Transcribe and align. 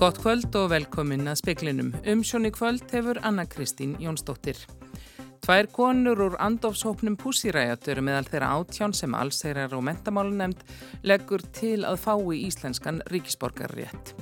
Gott 0.00 0.16
kvöld 0.16 0.54
og 0.56 0.70
velkomin 0.72 1.28
að 1.28 1.42
speklinum. 1.42 1.90
Umsjón 2.08 2.48
í 2.48 2.50
kvöld 2.56 2.86
hefur 2.88 3.18
Anna 3.20 3.42
Kristín 3.44 3.98
Jónsdóttir. 4.00 4.56
Tvær 5.44 5.68
konur 5.76 6.22
úr 6.24 6.38
andofshópnum 6.40 7.18
Pussiræjat 7.20 7.84
eru 7.92 8.06
meðal 8.06 8.30
þeirra 8.30 8.48
átján 8.56 8.96
sem 8.96 9.12
allseirar 9.12 9.76
og 9.76 9.84
mentamálunemnd 9.84 10.64
leggur 11.04 11.44
til 11.52 11.84
að 11.84 12.00
fái 12.06 12.40
íslenskan 12.46 13.02
ríkisborgarrétt. 13.12 14.14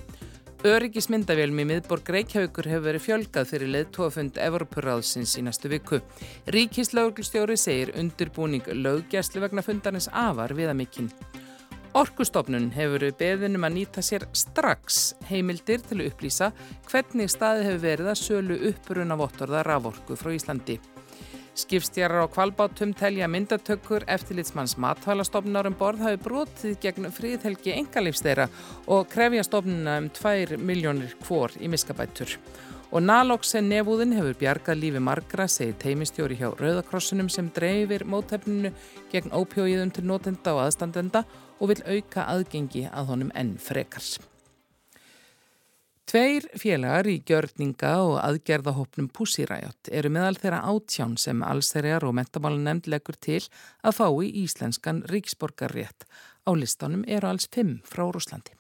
Öryggismyndavélum 0.67 1.63
í 1.63 1.69
miðborg 1.71 2.11
Reykjavíkur 2.11 2.67
hefur 2.67 2.89
verið 2.89 3.07
fjölgað 3.07 3.51
fyrir 3.53 3.75
leðtófund 3.77 4.43
Evroparáðsins 4.49 5.39
í 5.39 5.47
næstu 5.47 5.71
viku. 5.71 6.03
Ríkislauglustjóri 6.51 7.55
segir 7.55 7.95
undirbúning 7.95 8.67
löggjærslu 8.67 9.47
vegna 9.47 9.63
fundarins 9.63 10.11
afar 10.11 10.59
viðamikinn. 10.59 11.13
Orkustofnun 11.99 12.69
hefur 12.77 13.03
beðinum 13.19 13.65
að 13.67 13.73
nýta 13.75 14.03
sér 14.07 14.29
strax 14.37 15.17
heimildir 15.27 15.83
til 15.83 15.97
að 15.97 16.13
upplýsa 16.13 16.53
hvernig 16.87 17.33
staði 17.33 17.65
hefur 17.67 17.83
verið 17.83 18.11
að 18.13 18.21
sölu 18.21 18.59
uppruna 18.69 19.17
vottorða 19.19 19.65
raforku 19.67 20.15
frá 20.21 20.31
Íslandi. 20.37 20.77
Skipstjarar 21.59 22.23
á 22.23 22.27
kvalbátum 22.31 22.93
telja 22.95 23.27
myndatökkur 23.27 24.05
eftirlitsmanns 24.07 24.77
matvælastofnunar 24.79 25.67
um 25.67 25.75
borð 25.75 26.05
hafi 26.07 26.21
brotið 26.23 26.77
gegn 26.85 27.09
fríðhelgi 27.11 27.75
engalífsteira 27.75 28.47
og 28.87 29.09
krefja 29.11 29.43
stofnuna 29.43 29.97
um 29.99 30.07
2 30.15 30.61
miljónir 30.71 31.17
kvor 31.25 31.57
í 31.59 31.67
miskabætur. 31.73 32.37
Og 32.95 33.03
naloxen 33.03 33.67
nefúðin 33.69 34.15
hefur 34.15 34.39
bjargað 34.39 34.81
lífi 34.85 35.03
margra, 35.03 35.49
segir 35.51 35.75
teimistjóri 35.83 36.39
hjá 36.39 36.55
Rauðakrossunum 36.55 37.29
sem 37.29 37.51
dreifir 37.51 38.07
mótefninu 38.07 38.71
gegn 39.11 39.35
ópjóiðum 39.35 39.91
til 39.93 40.07
notenda 40.07 40.55
og 40.55 40.69
aðstandenda 40.69 41.27
og 41.59 41.75
vil 41.75 41.83
auka 41.85 42.31
aðgengi 42.37 42.87
að 42.87 43.11
honum 43.11 43.35
enn 43.35 43.57
frekars. 43.59 44.21
Tveir 46.09 46.47
félagar 46.57 47.05
í 47.13 47.19
gjörninga 47.29 47.91
og 48.01 48.15
aðgerðahopnum 48.23 49.11
Pussiræjot 49.13 49.91
eru 49.93 50.09
meðal 50.15 50.39
þeirra 50.41 50.63
átján 50.71 51.19
sem 51.21 51.43
allsherjar 51.45 52.07
og 52.09 52.15
mentamálunemnd 52.17 52.89
leggur 52.89 53.19
til 53.21 53.43
að 53.85 53.99
fá 53.99 54.07
í 54.25 54.31
íslenskan 54.47 55.03
ríksborgarrétt. 55.13 56.09
Á 56.49 56.51
listanum 56.57 57.05
eru 57.05 57.29
alls 57.29 57.45
fimm 57.53 57.83
frá 57.85 58.07
Rúslandi. 58.09 58.58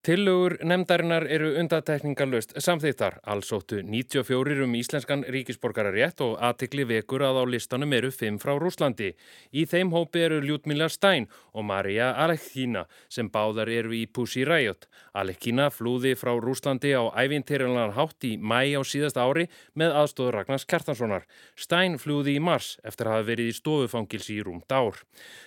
Tillögur 0.00 0.54
nefndarinnar 0.64 1.26
eru 1.28 1.50
undatekningalust 1.60 2.54
samþýttar. 2.56 3.18
Allsóttu 3.28 3.82
94 3.84 4.62
um 4.64 4.74
íslenskan 4.78 5.26
ríkisborgararétt 5.28 6.22
og 6.24 6.38
aðtikli 6.40 6.86
vekur 6.88 7.20
að 7.20 7.40
á 7.40 7.44
listanum 7.44 7.92
eru 7.92 8.08
5 8.08 8.38
frá 8.40 8.54
Rúslandi. 8.56 9.10
Í 9.52 9.66
þeim 9.68 9.92
hópi 9.92 10.22
eru 10.24 10.38
Ljútmila 10.40 10.88
Stein 10.88 11.26
og 11.52 11.66
Marja 11.68 12.14
Alekhina 12.16 12.86
sem 13.12 13.28
báðar 13.28 13.68
eru 13.68 13.92
í 13.92 14.06
Pussy 14.08 14.46
Riot. 14.48 14.88
Alekhina 15.12 15.68
flúði 15.68 16.14
frá 16.16 16.32
Rúslandi 16.32 16.94
á 16.96 17.04
ævintýrjanar 17.20 17.92
hátt 17.92 18.24
í 18.24 18.38
mæ 18.40 18.72
á 18.72 18.80
síðasta 18.80 19.28
ári 19.28 19.50
með 19.76 19.98
aðstóður 20.00 20.38
Ragnars 20.38 20.64
Kjartanssonar. 20.64 21.28
Stein 21.60 22.00
flúði 22.00 22.38
í 22.38 22.40
mars 22.40 22.78
eftir 22.88 23.12
að 23.12 23.18
hafa 23.18 23.28
verið 23.34 23.52
í 23.52 23.58
stofufangils 23.60 24.32
í 24.32 24.40
rúmt 24.48 24.72
ár. 24.72 24.96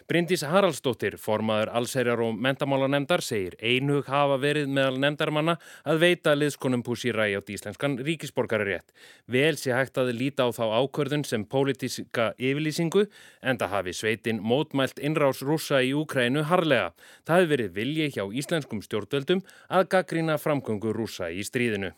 Bryndís 0.05 0.45
Haraldsdóttir, 0.45 1.17
formaður 1.17 1.73
allserjar 1.73 2.21
og 2.21 2.37
mentamálanemdar, 2.37 3.25
segir 3.25 3.57
einhug 3.57 4.05
hafa 4.05 4.42
verið 4.44 4.72
meðal 4.75 4.99
nefndarmanna 5.02 5.55
að 5.88 6.02
veita 6.03 6.36
liðskonum 6.36 6.83
Pussy 6.86 7.13
Riot 7.16 7.49
íslenskan 7.53 7.97
ríkisborgararétt. 8.03 8.91
Vel 9.31 9.55
sé 9.59 9.73
hægt 9.75 9.97
að 9.97 10.13
líta 10.17 10.45
á 10.45 10.49
þá 10.53 10.83
ákvörðun 10.83 11.25
sem 11.27 11.45
pólitíska 11.47 12.33
yfirlýsingu 12.38 13.08
en 13.41 13.61
það 13.61 13.73
hafi 13.77 13.95
sveitin 13.97 14.44
mótmælt 14.44 14.99
innrás 14.99 15.41
rúsa 15.41 15.81
í 15.81 15.94
Úkrænu 15.97 16.45
harlega. 16.52 16.91
Það 17.25 17.41
hefði 17.41 17.53
verið 17.55 17.73
vilji 17.80 18.11
hjá 18.17 18.27
íslenskum 18.30 18.83
stjórnvöldum 18.86 19.41
að 19.70 19.89
gaggrína 19.95 20.37
framgöngu 20.42 20.93
rúsa 20.93 21.31
í 21.31 21.45
stríðinu. 21.48 21.95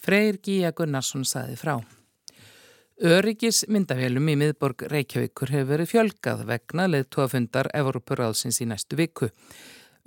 Freyr 0.00 0.40
Gíja 0.40 0.72
Gunnarsson 0.76 1.26
saði 1.28 1.58
frá. 1.60 1.78
Öryggis 3.00 3.62
myndavélum 3.72 4.26
í 4.28 4.34
miðborg 4.36 4.82
Reykjavíkur 4.92 5.48
hefur 5.54 5.68
verið 5.70 5.88
fjölgað 5.88 6.42
vegna 6.50 6.84
leðtóafundar 6.84 7.70
Evroparáðsins 7.72 8.60
í 8.60 8.66
næstu 8.68 8.98
viku. 9.00 9.30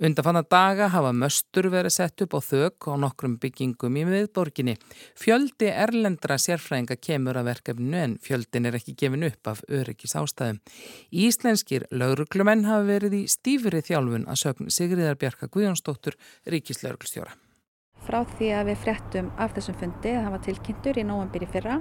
Undanfanna 0.02 0.42
daga 0.50 0.88
hafa 0.90 1.12
möstur 1.14 1.68
verið 1.70 1.92
sett 1.94 2.22
upp 2.24 2.32
á 2.34 2.40
þök 2.42 2.88
og 2.90 2.96
nokkrum 2.98 3.36
byggingum 3.38 3.94
í 3.94 4.02
miðborginni. 4.08 4.74
Fjöldi 5.14 5.68
erlendra 5.70 6.34
sérfræðinga 6.34 6.96
kemur 6.98 7.38
að 7.38 7.52
verkefninu 7.52 8.00
en 8.00 8.16
fjöldin 8.18 8.66
er 8.66 8.74
ekki 8.74 8.96
gefin 8.98 9.22
upp 9.28 9.50
af 9.52 9.62
öryggis 9.70 10.16
ástæðum. 10.18 10.58
Íslenskir 11.14 11.86
lauruglumenn 11.94 12.66
hafa 12.66 12.88
verið 12.88 13.14
í 13.20 13.22
stífri 13.30 13.84
þjálfun 13.86 14.26
að 14.26 14.40
sögn 14.42 14.74
Sigriðar 14.74 15.20
Bjarka 15.20 15.46
Guðjónsdóttur, 15.46 16.18
ríkislauruglstjóra. 16.50 17.38
Frá 18.02 18.24
því 18.34 18.50
að 18.50 18.72
við 18.72 18.82
fréttum 18.82 19.30
af 19.38 19.54
þessum 19.54 19.78
fundi, 19.78 20.10
það 20.18 20.34
var 20.34 20.44
tilkynntur 20.48 20.98
í 20.98 21.06
nóanbyrji 21.06 21.52
fyrra 21.54 21.78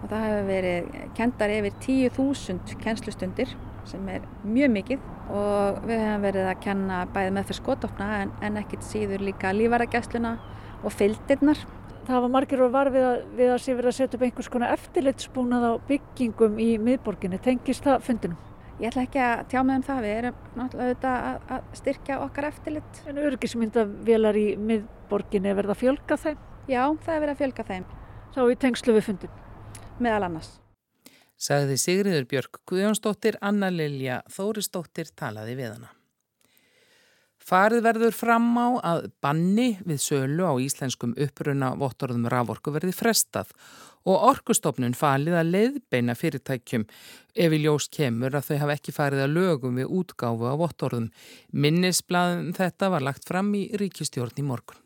og 0.00 0.08
það 0.08 0.26
hefur 0.30 0.48
verið 0.48 0.90
kendar 1.20 1.56
yfir 1.60 1.78
10.000 1.84 2.80
kennslustundir 2.80 3.52
sem 3.88 4.08
er 4.12 4.24
mjög 4.44 4.72
mikið 4.74 5.06
og 5.34 5.78
við 5.88 6.02
hefum 6.02 6.24
verið 6.26 6.48
að 6.50 6.60
kenna 6.64 6.98
bæði 7.14 7.32
með 7.34 7.48
fyrir 7.48 7.60
skotofna 7.60 8.08
en, 8.22 8.32
en 8.44 8.60
ekkit 8.60 8.86
síður 8.86 9.24
líka 9.24 9.52
lífaragjæsluna 9.56 10.34
og 10.84 10.94
fylgdirnar. 10.94 11.60
Það 12.04 12.24
var 12.26 12.32
margir 12.34 12.62
og 12.66 12.72
var 12.74 12.90
við 12.92 13.06
að, 13.08 13.20
við 13.38 13.52
að 13.54 13.60
sé 13.64 13.76
verið 13.76 13.90
að 13.90 13.96
setja 13.98 14.18
upp 14.18 14.24
einhvers 14.26 14.50
konar 14.52 14.74
eftirlitsbúnað 14.76 15.64
á 15.64 15.72
byggingum 15.88 16.58
í 16.60 16.70
miðborginni. 16.84 17.40
Tengist 17.44 17.86
það 17.86 18.04
fundinum? 18.04 18.50
Ég 18.82 18.90
ætla 18.90 19.04
ekki 19.06 19.22
að 19.22 19.44
tjá 19.52 19.60
með 19.62 19.78
um 19.78 19.84
það, 19.86 20.00
við 20.02 20.16
erum 20.18 20.40
náttúrulega 20.58 20.88
auðvitað 20.88 21.28
að, 21.28 21.38
að 21.54 21.78
styrkja 21.80 22.18
okkar 22.24 22.48
eftirlit. 22.50 23.00
En 23.08 23.22
örgismyndavélar 23.22 24.40
í 24.40 24.48
miðborginni 24.72 25.52
er 25.52 25.60
verið 25.60 25.76
að 25.76 25.80
fjölga 25.84 26.18
þeim? 26.26 26.42
Já, 26.66 26.82
það 27.06 27.14
er 27.14 27.24
verið 27.24 27.32
að 27.36 27.40
fjölga 27.44 27.68
þeim. 27.70 27.88
Þá 28.34 28.42
í 28.44 28.60
tengslu 28.66 28.98
við 28.98 29.08
fundin? 29.12 29.40
Meðal 30.02 30.26
annars 30.26 30.52
sagði 31.40 31.76
Sigriður 31.80 32.28
Björk 32.30 32.62
Guðjónsdóttir, 32.70 33.38
Anna 33.40 33.70
Lilja 33.72 34.22
Þórisdóttir 34.32 35.10
talaði 35.16 35.58
við 35.58 35.74
hana. 35.74 35.92
Farið 37.44 37.82
verður 37.84 38.14
fram 38.16 38.46
á 38.56 38.68
að 38.80 39.10
banni 39.20 39.74
við 39.84 39.98
sölu 40.00 40.46
á 40.48 40.56
íslenskum 40.64 41.12
uppruna 41.20 41.74
vottorðum 41.76 42.30
raforku 42.32 42.72
verði 42.72 42.94
frestað 42.96 43.50
og 44.08 44.24
orkustofnun 44.30 44.96
falið 44.96 45.36
að 45.40 45.50
leiðbeina 45.52 46.14
fyrirtækjum 46.16 46.86
ef 47.44 47.56
í 47.56 47.60
ljós 47.60 47.90
kemur 47.92 48.36
að 48.36 48.48
þau 48.48 48.56
hafa 48.62 48.78
ekki 48.78 48.96
farið 48.96 49.26
að 49.26 49.36
lögum 49.36 49.76
við 49.80 49.92
útgáfu 50.00 50.48
á 50.48 50.54
vottorðum. 50.60 51.10
Minnisblaðum 51.52 52.52
þetta 52.56 52.90
var 52.96 53.04
lagt 53.04 53.28
fram 53.28 53.52
í 53.56 53.66
ríkistjórn 53.80 54.40
í 54.40 54.48
morgun. 54.48 54.83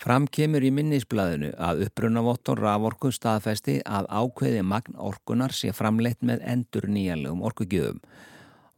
Fram 0.00 0.24
kemur 0.32 0.64
í 0.64 0.70
minnisblæðinu 0.72 1.50
að 1.60 1.82
upprunavottor 1.84 2.62
raforku 2.64 3.10
staðfesti 3.12 3.74
að 3.84 4.06
ákveði 4.08 4.62
magn 4.64 4.94
orkunar 4.96 5.52
sé 5.52 5.74
framleitt 5.76 6.22
með 6.24 6.40
endur 6.48 6.86
nýjanlegum 6.88 7.42
orkugjöfum. 7.44 7.98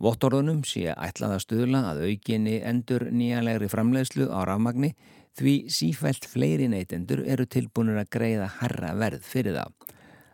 Vottorðunum 0.02 0.64
sé 0.66 0.88
ætlað 0.90 1.36
að 1.36 1.44
stuðla 1.44 1.84
að 1.92 2.00
aukinni 2.08 2.56
endur 2.66 3.06
nýjanlegri 3.14 3.68
framleiðslu 3.70 4.26
á 4.34 4.42
rafmagni 4.50 4.96
því 5.38 5.54
sífælt 5.70 6.26
fleiri 6.26 6.66
neytendur 6.72 7.22
eru 7.22 7.46
tilbúinur 7.46 8.02
að 8.02 8.10
greiða 8.18 8.50
herra 8.58 8.90
verð 8.98 9.22
fyrir 9.22 9.60
það. 9.60 9.78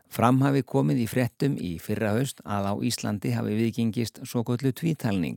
Fram 0.08 0.40
hafi 0.40 0.64
komið 0.64 1.04
í 1.04 1.10
frettum 1.12 1.60
í 1.60 1.74
fyrra 1.84 2.14
haust 2.16 2.40
að 2.48 2.72
á 2.72 2.74
Íslandi 2.80 3.36
hafi 3.36 3.60
viðgengist 3.60 4.24
svo 4.24 4.40
gullu 4.40 4.72
tvítalning 4.72 5.36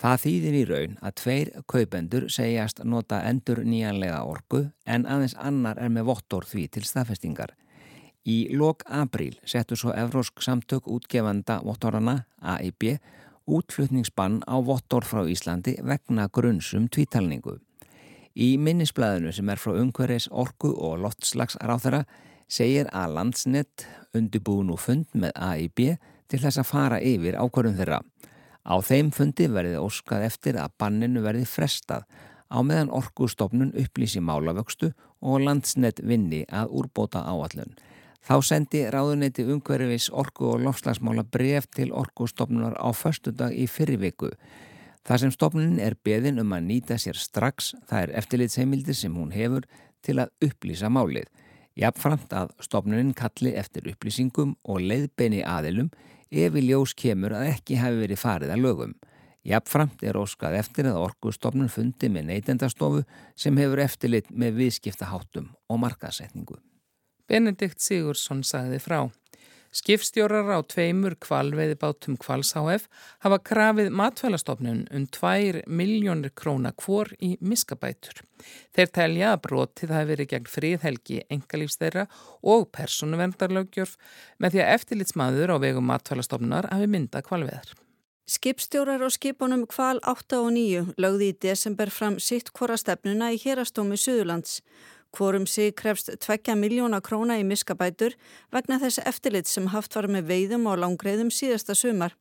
Það 0.00 0.20
þýðir 0.24 0.54
í 0.54 0.62
raun 0.68 0.94
að 1.02 1.16
tveir 1.20 1.50
kaupendur 1.70 2.28
segjast 2.32 2.82
nota 2.84 3.20
endur 3.28 3.62
nýjanlega 3.64 4.22
orgu 4.26 4.64
en 4.86 5.04
aðeins 5.06 5.36
annar 5.38 5.78
er 5.78 5.92
með 5.92 6.08
vottor 6.10 6.46
því 6.48 6.68
til 6.74 6.84
staðfestingar. 6.88 7.52
Í 8.22 8.54
lok 8.54 8.84
apríl 8.86 9.34
settu 9.44 9.76
svo 9.78 9.92
Evrósk 9.98 10.42
samtök 10.42 10.86
útgefanda 10.86 11.60
vottorana 11.66 12.22
AIB 12.38 12.96
útflutningsbann 13.46 14.42
á 14.46 14.56
vottor 14.62 15.04
frá 15.04 15.26
Íslandi 15.26 15.74
vegna 15.82 16.28
grunnsum 16.30 16.86
tvítalningu. 16.88 17.58
Í 18.38 18.56
minnisblæðinu 18.56 19.32
sem 19.34 19.50
er 19.50 19.60
frá 19.60 19.74
umhverjus 19.76 20.28
orgu 20.30 20.70
og 20.72 21.02
lottslagsráþara 21.02 22.04
segir 22.48 22.88
að 22.94 23.18
landsnett 23.18 23.86
undirbúinu 24.16 24.78
fund 24.80 25.10
með 25.12 25.34
AIB 25.36 25.82
til 26.30 26.40
þess 26.40 26.62
að 26.62 26.70
fara 26.70 27.00
yfir 27.02 27.36
ákvörðum 27.36 27.76
þeirra. 27.80 28.00
Á 28.62 28.78
þeim 28.78 29.10
fundi 29.10 29.48
verði 29.50 29.80
óskað 29.82 30.26
eftir 30.28 30.58
að 30.60 30.74
banninu 30.78 31.22
verði 31.24 31.46
frestað 31.48 32.06
á 32.52 32.58
meðan 32.62 32.92
orkustofnun 32.92 33.72
upplýsi 33.78 34.20
málavöxtu 34.20 34.92
og 35.22 35.42
landsnett 35.46 36.02
vinni 36.04 36.44
að 36.50 36.74
úrbóta 36.82 37.24
áallun. 37.24 37.74
Þá 38.22 38.34
sendi 38.46 38.84
ráðuneyti 38.86 39.42
umhverfis 39.50 40.06
orku 40.14 40.52
og 40.52 40.60
lofslagsmála 40.62 41.24
bref 41.26 41.66
til 41.74 41.90
orkustofnunar 41.90 42.76
á 42.78 42.88
förstu 42.94 43.32
dag 43.34 43.50
í 43.50 43.66
fyrriviku. 43.66 44.30
Það 45.02 45.24
sem 45.24 45.32
stofnunin 45.34 45.80
er 45.82 45.96
beðin 46.06 46.38
um 46.38 46.52
að 46.54 46.68
nýta 46.68 46.98
sér 47.02 47.18
strax, 47.18 47.72
það 47.90 48.02
er 48.04 48.12
eftirlitsheimildir 48.20 48.94
sem 48.94 49.16
hún 49.18 49.34
hefur 49.34 49.66
til 50.06 50.20
að 50.22 50.30
upplýsa 50.46 50.86
málið. 50.86 51.26
Jafnframt 51.74 52.30
að 52.36 52.52
stofnunin 52.62 53.14
kalli 53.16 53.56
eftir 53.58 53.88
upplýsingum 53.90 54.54
og 54.62 54.82
leiðbeini 54.86 55.42
aðilum 55.42 55.90
ef 56.32 56.56
í 56.56 56.64
ljós 56.66 56.96
kemur 56.96 57.36
að 57.36 57.50
ekki 57.52 57.78
hafi 57.80 58.00
verið 58.00 58.22
farið 58.22 58.54
að 58.54 58.64
lögum. 58.64 58.94
Jafnframt 59.46 60.02
er 60.06 60.16
óskað 60.16 60.56
eftir 60.60 60.88
að 60.88 61.00
orkustofnun 61.02 61.70
fundi 61.72 62.08
með 62.12 62.28
neytendastofu 62.30 63.02
sem 63.36 63.56
hefur 63.58 63.82
eftirlit 63.82 64.30
með 64.30 64.60
viðskiptaháttum 64.60 65.50
og 65.68 65.82
markasetningu. 65.82 66.60
Benedikt 67.28 67.82
Sigursson 67.82 68.44
sagði 68.46 68.78
frá. 68.82 69.00
Skipstjórar 69.72 70.50
á 70.52 70.60
tveimur 70.68 71.14
kvalveiði 71.16 71.78
bátum 71.80 72.18
Kvals 72.20 72.50
HF 72.52 72.90
hafa 73.24 73.38
krafið 73.40 73.88
matfælastofnun 73.96 74.82
um 74.92 75.06
2 75.16 75.62
miljónir 75.64 76.34
króna 76.36 76.74
hvor 76.76 77.08
í 77.16 77.38
miskabætur. 77.40 78.20
Þeir 78.76 78.90
telja 78.98 79.30
að 79.32 79.40
brotið 79.46 79.94
hafi 79.96 80.10
verið 80.12 80.30
gegn 80.34 80.50
fríðhelgi 80.52 81.22
engalífs 81.32 81.80
þeirra 81.80 82.04
og 82.44 82.68
persónuvendarlögjörf 82.76 83.96
með 84.36 84.58
því 84.58 84.64
að 84.66 84.74
eftirlitsmaður 84.76 85.54
á 85.54 85.56
vegum 85.64 85.88
matfælastofnunar 85.88 86.68
hafi 86.68 86.92
myndað 86.92 87.30
kvalveðar. 87.30 87.72
Skipstjórar 88.28 89.00
á 89.00 89.08
skipunum 89.08 89.64
Kval 89.66 89.98
8 90.04 90.36
og 90.38 90.52
9 90.52 90.98
lögði 91.00 91.32
í 91.32 91.38
desember 91.48 91.88
fram 91.90 92.20
sitt 92.20 92.52
hvora 92.52 92.76
stefnuna 92.76 93.32
í 93.32 93.40
hérastómi 93.40 93.96
Suðurlands. 93.96 94.60
Hvorum 95.12 95.46
sig 95.46 95.74
krefst 95.76 96.08
2 96.24 96.56
miljóna 96.56 97.02
króna 97.04 97.36
í 97.36 97.44
miskabætur 97.44 98.16
vegna 98.52 98.78
þess 98.80 99.02
eftirlit 99.04 99.48
sem 99.50 99.68
haft 99.68 99.94
var 99.94 100.08
með 100.08 100.28
veiðum 100.30 100.68
og 100.72 100.80
langreiðum 100.80 101.28
síðasta 101.28 101.76
sumar. 101.76 102.16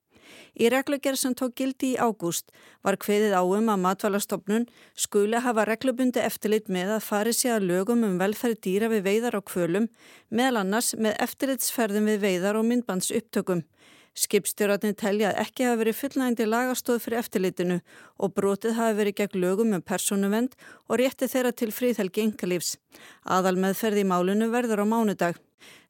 Í 0.60 0.68
reglugjör 0.72 1.18
sem 1.20 1.34
tók 1.38 1.56
gildi 1.60 1.94
í 1.94 2.00
ágúst 2.00 2.52
var 2.86 2.98
hveðið 3.00 3.36
áum 3.40 3.72
að 3.72 3.84
matvælastofnun 3.86 4.68
skuli 5.06 5.40
hafa 5.44 5.66
reglubundi 5.68 6.24
eftirlit 6.24 6.68
með 6.72 6.96
að 6.98 7.06
fari 7.08 7.34
sig 7.36 7.54
að 7.54 7.68
lögum 7.72 8.04
um 8.08 8.18
velferð 8.20 8.60
dýra 8.68 8.92
við 8.92 9.06
veiðar 9.08 9.40
á 9.40 9.42
kvölum, 9.42 9.88
meðal 10.30 10.64
annars 10.64 10.94
með 10.96 11.18
eftirlitsferðum 11.26 12.12
við 12.12 12.24
veiðar 12.26 12.60
og 12.60 12.68
myndbands 12.68 13.12
upptökum. 13.16 13.64
Skipstjóratni 14.12 14.92
telja 15.00 15.30
að 15.32 15.38
ekki 15.46 15.66
hafi 15.68 15.80
verið 15.80 15.96
fullnægindi 16.02 16.48
lagastóð 16.50 16.98
fyrir 17.06 17.22
eftirlitinu 17.22 17.78
og 18.20 18.34
brotið 18.36 18.76
hafi 18.76 18.98
verið 18.98 19.16
gegn 19.22 19.40
lögum 19.44 19.78
um 19.78 19.84
persónuvend 19.92 20.58
og 20.90 21.00
rétti 21.00 21.30
þeirra 21.32 21.54
til 21.56 21.72
fríðhelgi 21.72 22.26
yngalífs. 22.28 22.76
Aðal 23.24 23.56
meðferði 23.64 24.04
í 24.04 24.10
málunu 24.12 24.50
verður 24.52 24.84
á 24.84 24.86
mánudag. 24.92 25.40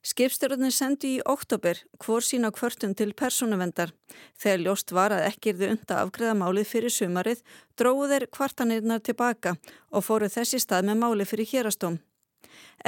Skipstjóratni 0.05 0.69
sendi 0.73 1.15
í 1.17 1.23
oktober 1.29 1.81
hvor 2.01 2.25
sína 2.25 2.49
kvörtun 2.53 2.93
til 2.97 3.15
persónuvendar. 3.17 3.93
Þegar 4.37 4.63
ljóst 4.65 4.93
var 4.97 5.13
að 5.17 5.27
ekki 5.31 5.55
erðu 5.55 5.73
unda 5.75 5.99
afgreða 6.01 6.37
málið 6.37 6.69
fyrir 6.75 6.93
sumarið, 6.93 7.43
dróðu 7.77 8.09
þeir 8.13 8.29
kvartanirnar 8.37 9.01
tilbaka 9.05 9.57
og 9.89 10.05
fóru 10.05 10.29
þessi 10.29 10.61
stað 10.61 10.89
með 10.89 11.03
málið 11.05 11.33
fyrir 11.33 11.53
hérastóm. 11.53 11.99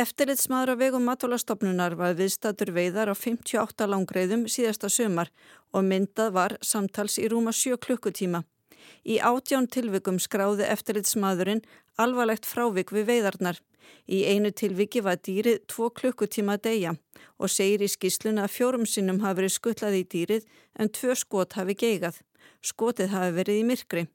Eftirlitsmaður 0.03 0.73
á 0.73 0.75
vegum 0.79 1.03
matvalastofnunar 1.05 1.93
var 1.99 2.15
viðstatur 2.17 2.71
veiðar 2.73 3.11
á 3.13 3.15
58 3.15 3.87
langreiðum 3.91 4.47
síðasta 4.49 4.89
sömar 4.89 5.29
og 5.71 5.85
myndað 5.89 6.33
var 6.37 6.57
samtals 6.65 7.19
í 7.21 7.27
rúma 7.29 7.53
7 7.53 7.77
klukkutíma. 7.85 8.43
Í 9.05 9.19
átján 9.19 9.67
tilvikum 9.69 10.17
skráði 10.19 10.65
eftirlitsmaðurinn 10.73 11.61
alvarlegt 12.01 12.49
frávik 12.49 12.91
við 12.95 13.07
veiðarnar. 13.11 13.61
Í 14.07 14.23
einu 14.31 14.51
tilviki 14.51 15.03
var 15.03 15.19
dýrið 15.27 15.61
2 15.71 15.89
klukkutíma 15.99 16.57
að 16.57 16.65
deyja 16.67 16.95
og 17.37 17.51
segir 17.51 17.83
í 17.83 17.91
skísluna 17.91 18.47
að 18.47 18.55
fjórum 18.55 18.85
sinnum 18.89 19.21
hafi 19.23 19.41
verið 19.41 19.55
skuttlaði 19.57 20.03
í 20.03 20.09
dýrið 20.15 20.49
en 20.79 20.91
tvö 20.97 21.15
skot 21.19 21.57
hafi 21.59 21.77
geigað. 21.85 22.19
Skotið 22.63 23.13
hafi 23.13 23.35
verið 23.37 23.61
í 23.61 23.67
myrkri. 23.67 24.07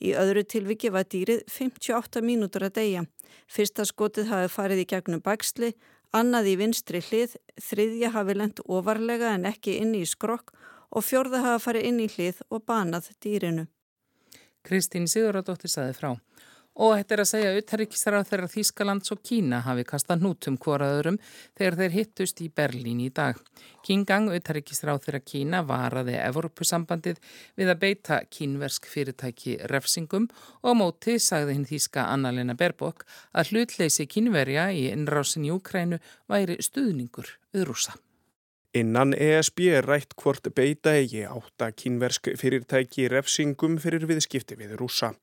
Í 0.00 0.14
öðru 0.18 0.44
tilviki 0.44 0.90
var 0.94 1.06
dýrið 1.10 1.44
58 1.50 2.22
mínútur 2.24 2.66
að 2.68 2.76
deyja. 2.80 3.04
Fyrsta 3.48 3.86
skotið 3.88 4.30
hafi 4.32 4.52
farið 4.52 4.82
í 4.84 4.88
gegnum 4.92 5.22
baksli, 5.24 5.72
annað 6.12 6.52
í 6.52 6.56
vinstri 6.60 7.02
hlið, 7.04 7.36
þriðja 7.60 8.12
hafi 8.14 8.36
lendt 8.38 8.62
ofarlega 8.64 9.34
en 9.36 9.48
ekki 9.50 9.78
inni 9.82 10.04
í 10.04 10.08
skrokk 10.08 10.54
og 10.90 11.04
fjörða 11.04 11.42
hafi 11.44 11.64
farið 11.66 11.88
inn 11.90 12.00
í 12.04 12.08
hlið 12.12 12.40
og 12.48 12.64
banað 12.68 13.10
dýrinu. 13.22 13.66
Kristín 14.64 15.08
Sigurðardóttir 15.08 15.72
saði 15.72 15.94
frá. 15.96 16.10
Og 16.78 16.94
þetta 16.94 17.14
er 17.14 17.20
að 17.24 17.28
segja 17.32 17.50
að 17.50 17.56
uthærikkisra 17.58 18.20
þeirra 18.28 18.48
Þískalands 18.52 19.10
og 19.14 19.22
Kína 19.26 19.58
hafi 19.66 19.82
kastað 19.88 20.22
nútum 20.22 20.58
hvoraðurum 20.62 21.18
þegar 21.58 21.76
þeir 21.80 21.96
hittust 21.96 22.42
í 22.44 22.46
Berlín 22.54 23.00
í 23.02 23.08
dag. 23.14 23.40
Kingang, 23.82 24.30
uthærikkisra 24.30 24.94
þeirra 25.02 25.22
Kína, 25.26 25.64
varaði 25.66 26.14
Evropasambandið 26.22 27.18
við 27.58 27.74
að 27.74 27.80
beita 27.82 28.20
kínversk 28.30 28.86
fyrirtæki 28.92 29.58
refsingum 29.72 30.30
og 30.62 30.78
móti 30.78 31.18
sagði 31.18 31.58
hinn 31.58 31.66
Þíska 31.66 32.06
Anna-Lena 32.14 32.54
Berbok 32.58 33.02
að 33.34 33.54
hlutleysi 33.54 34.06
kínverja 34.06 34.70
í 34.70 34.86
innrásin 34.92 35.48
í 35.48 35.54
Ukrænu 35.54 35.98
væri 36.30 36.60
stuðningur 36.62 37.34
við 37.50 37.72
rúsa. 37.72 37.98
Innan 38.78 39.14
ESB 39.16 39.64
er 39.80 39.86
rætt 39.88 40.12
hvort 40.20 40.46
beita 40.54 40.92
eigi 40.94 41.24
átta 41.26 41.72
kínversk 41.72 42.28
fyrirtæki 42.38 43.08
refsingum 43.10 43.78
fyrir 43.82 44.04
viðskipti 44.06 44.58
við 44.60 44.76
rúsa. 44.78 45.16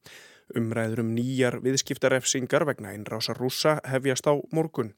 Umræður 0.53 1.01
um 1.01 1.15
nýjar 1.15 1.57
viðskiptarefsingar 1.63 2.67
vegna 2.69 2.93
innrásar 2.93 3.39
rúsa 3.41 3.79
hefjast 3.89 4.27
á 4.29 4.33
morgun. 4.53 4.93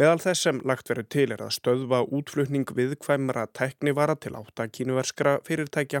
Meðal 0.00 0.22
þess 0.24 0.46
sem 0.46 0.60
lagt 0.64 0.88
verið 0.88 1.08
til 1.12 1.26
er 1.34 1.42
að 1.44 1.52
stöðva 1.58 1.98
útflutning 2.16 2.70
viðkvæmra 2.78 3.44
teknivara 3.52 4.16
til 4.16 4.32
átta 4.38 4.66
kínuverskra 4.72 5.36
fyrirtækja 5.46 6.00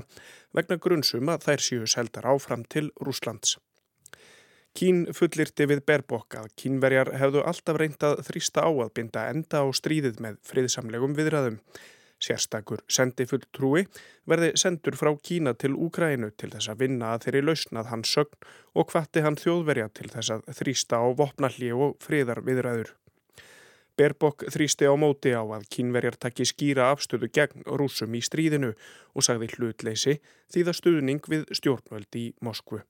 vegna 0.56 0.78
grunnsum 0.80 1.28
að 1.28 1.44
þær 1.46 1.64
séu 1.66 1.90
seldar 1.94 2.30
áfram 2.32 2.64
til 2.64 2.88
Rúslands. 3.04 3.58
Kín 4.72 5.04
fullirti 5.12 5.66
við 5.68 5.82
Berbok 5.84 6.38
að 6.40 6.48
kínverjar 6.56 7.12
hefðu 7.20 7.42
alltaf 7.44 7.76
reyndað 7.76 8.22
þrýsta 8.24 8.64
á 8.64 8.70
að 8.72 8.94
binda 8.96 9.26
enda 9.28 9.60
á 9.60 9.68
stríðið 9.68 10.22
með 10.24 10.38
friðsamlegum 10.48 11.16
viðræðum. 11.18 11.58
Sérstakur 12.22 12.84
sendifull 12.86 13.42
trúi 13.50 13.82
verði 14.30 14.52
sendur 14.60 14.94
frá 14.98 15.10
Kína 15.26 15.56
til 15.58 15.74
Úkrænu 15.74 16.30
til 16.38 16.52
þess 16.52 16.70
að 16.70 16.84
vinna 16.84 17.12
að 17.16 17.26
þeirri 17.26 17.44
lausnað 17.48 17.90
hans 17.90 18.12
sögn 18.14 18.50
og 18.78 18.92
hvati 18.92 19.24
hann 19.24 19.38
þjóðverja 19.40 19.88
til 19.98 20.10
þess 20.12 20.36
að 20.36 20.50
þrýsta 20.60 21.02
á 21.02 21.06
vopnalli 21.18 21.72
og 21.74 21.96
friðar 22.04 22.44
viðræður. 22.46 22.92
Berbok 23.98 24.46
þrýsti 24.48 24.88
á 24.88 24.94
móti 24.96 25.34
á 25.36 25.42
að 25.42 25.66
kínverjar 25.74 26.16
takki 26.16 26.46
skýra 26.48 26.88
afstöðu 26.94 27.28
gegn 27.28 27.66
rúsum 27.66 28.14
í 28.16 28.22
stríðinu 28.24 28.72
og 29.12 29.26
sagði 29.26 29.50
hlutleysi 29.56 30.16
því 30.54 30.64
það 30.68 30.78
stuðning 30.78 31.28
við 31.28 31.44
stjórnvöld 31.58 32.18
í 32.22 32.24
Moskvu. 32.40 32.80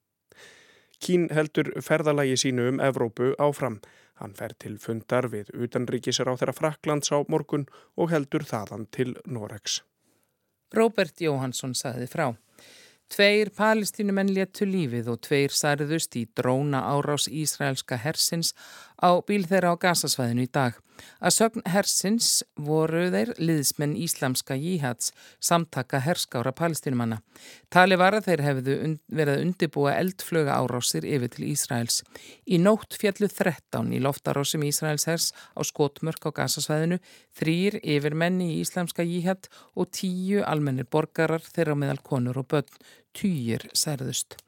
Kín 1.03 1.27
heldur 1.35 1.73
ferðalagi 1.83 2.37
sínu 2.39 2.69
um 2.71 2.79
Evrópu 2.79 3.33
áfram. 3.43 3.81
Hann 4.23 4.37
fer 4.39 4.53
til 4.55 4.77
fundar 4.79 5.27
við 5.33 5.49
utanríkisar 5.65 6.29
á 6.31 6.39
þeirra 6.39 6.55
Fraklands 6.55 7.11
á 7.11 7.19
morgun 7.27 7.65
og 7.99 8.13
heldur 8.13 8.45
þaðan 8.47 8.87
til 8.95 9.17
Noregs. 9.27 9.81
Róbert 10.73 11.19
Jóhansson 11.21 11.75
sagði 11.75 12.07
frá. 12.07 12.29
Tveir 13.13 13.51
palestínumenn 13.53 14.31
léttu 14.33 14.65
lífið 14.65 15.11
og 15.13 15.19
tveir 15.27 15.53
særiðust 15.53 16.15
í 16.17 16.23
dróna 16.39 16.85
árás 16.95 17.27
Ísraelska 17.29 17.99
hersins 18.01 18.55
á 19.03 19.19
bíl 19.27 19.43
þeirra 19.51 19.75
á 19.75 19.83
gasasvæðinu 19.83 20.47
í 20.47 20.53
dag. 20.55 20.79
Að 21.23 21.35
sögn 21.37 21.65
hersins 21.71 22.29
voru 22.59 23.05
þeir 23.13 23.33
liðsmenn 23.39 23.95
Íslamska 23.99 24.57
jíhats 24.59 25.13
samtaka 25.43 26.01
herskára 26.03 26.53
palestinumanna. 26.57 27.21
Tali 27.73 27.99
var 28.01 28.17
að 28.19 28.29
þeir 28.31 28.45
hefðu 28.47 28.77
verið 29.13 29.33
að 29.35 29.45
undibúa 29.47 29.95
eldflöga 30.01 30.59
árásir 30.59 31.07
yfir 31.09 31.33
til 31.35 31.49
Ísraels. 31.53 32.03
Í 32.47 32.59
nótt 32.63 32.99
fjallu 33.01 33.29
13 33.31 33.93
í 33.97 34.03
loftarásum 34.03 34.67
Ísraels 34.69 35.07
hers 35.11 35.31
á 35.55 35.61
skotmörk 35.67 36.27
á 36.29 36.31
gasasvæðinu, 36.43 36.99
þrýr 37.39 37.79
yfir 37.83 38.19
menni 38.19 38.53
í 38.57 38.61
Íslamska 38.65 39.07
jíhat 39.07 39.49
og 39.75 39.93
tíu 39.95 40.43
almennir 40.47 40.91
borgarar 40.91 41.45
þeirra 41.47 41.79
meðal 41.79 42.03
konur 42.05 42.43
og 42.43 42.51
börn, 42.53 42.83
týjir 43.13 43.67
særðust. 43.77 44.39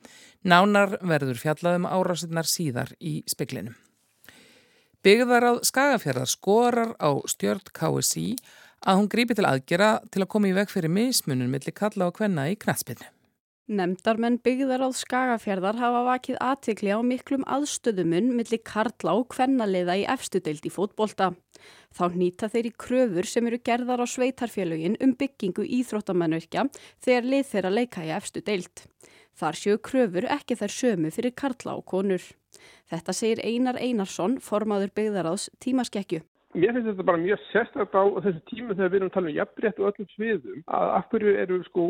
Nánar 0.45 0.99
verður 1.01 1.41
fjallaðum 1.41 1.89
árásinnar 1.89 2.49
síðar 2.49 2.93
í 3.01 3.23
speklinum. 3.31 3.77
Byggðar 5.05 5.45
á 5.45 5.53
skagafjörðar 5.61 6.31
skorar 6.33 6.95
á 6.97 7.13
stjórn 7.29 7.67
KSI 7.77 8.39
að 8.89 8.97
hún 8.97 9.09
grípi 9.13 9.35
til 9.37 9.45
aðgera 9.45 9.89
til 10.09 10.23
að 10.25 10.31
koma 10.33 10.49
í 10.49 10.55
veg 10.57 10.71
fyrir 10.73 10.93
mismunum 10.93 11.51
millir 11.53 11.75
kalla 11.77 12.07
og 12.09 12.15
kvenna 12.17 12.47
í 12.49 12.55
knætspinnu. 12.57 13.11
Nemndarmenn 13.69 14.39
byggðar 14.41 14.81
á 14.81 14.89
skagafjörðar 14.97 15.77
hafa 15.77 16.01
vakið 16.07 16.39
aðtikli 16.41 16.95
á 16.97 17.05
miklum 17.05 17.45
aðstöðumun 17.45 18.31
millir 18.39 18.63
karla 18.65 19.13
og 19.19 19.27
kvennaliða 19.35 19.97
í 20.01 20.07
efstudeild 20.15 20.65
í 20.65 20.73
fótbolta. 20.73 21.35
Þá 21.93 22.05
nýta 22.17 22.49
þeir 22.53 22.71
í 22.71 22.73
kröfur 22.85 23.29
sem 23.29 23.51
eru 23.51 23.59
gerðar 23.61 24.01
á 24.01 24.09
sveitarfélögin 24.09 24.97
um 25.05 25.13
byggingu 25.21 25.67
íþróttamannverkja 25.81 26.65
þegar 27.05 27.29
lið 27.29 27.45
þeirra 27.53 27.75
leika 27.77 28.07
í 28.09 28.15
efstudeild. 28.17 28.87
Þar 29.37 29.61
séu 29.61 29.77
kröfur 29.85 30.29
ekki 30.33 30.57
þær 30.57 30.75
sömu 30.79 31.13
fyrir 31.13 31.37
karla 31.37 31.77
og 31.77 31.85
konur. 31.93 32.25
Þetta 32.93 33.17
segir 33.17 33.43
Einar 33.45 33.81
Einarsson, 33.81 34.39
formaður 34.43 34.95
byggðaráðs 34.99 35.51
tímaskekkju. 35.65 36.23
Mér 36.55 36.71
finnst 36.77 36.87
þetta 36.93 37.07
bara 37.09 37.19
mjög 37.19 37.41
sérstaklega 37.49 37.99
á 37.99 38.23
þessu 38.25 38.41
tímu 38.51 38.75
þegar 38.77 38.91
við 38.93 38.99
erum 39.01 39.09
að 39.11 39.15
tala 39.17 39.31
um 39.31 39.39
jafnrétt 39.41 39.81
og 39.81 39.89
öllum 39.91 40.11
sviðum 40.13 40.61
að 40.79 40.93
af 40.99 41.09
hverju 41.11 41.33
eru 41.43 41.57
sko, 41.67 41.87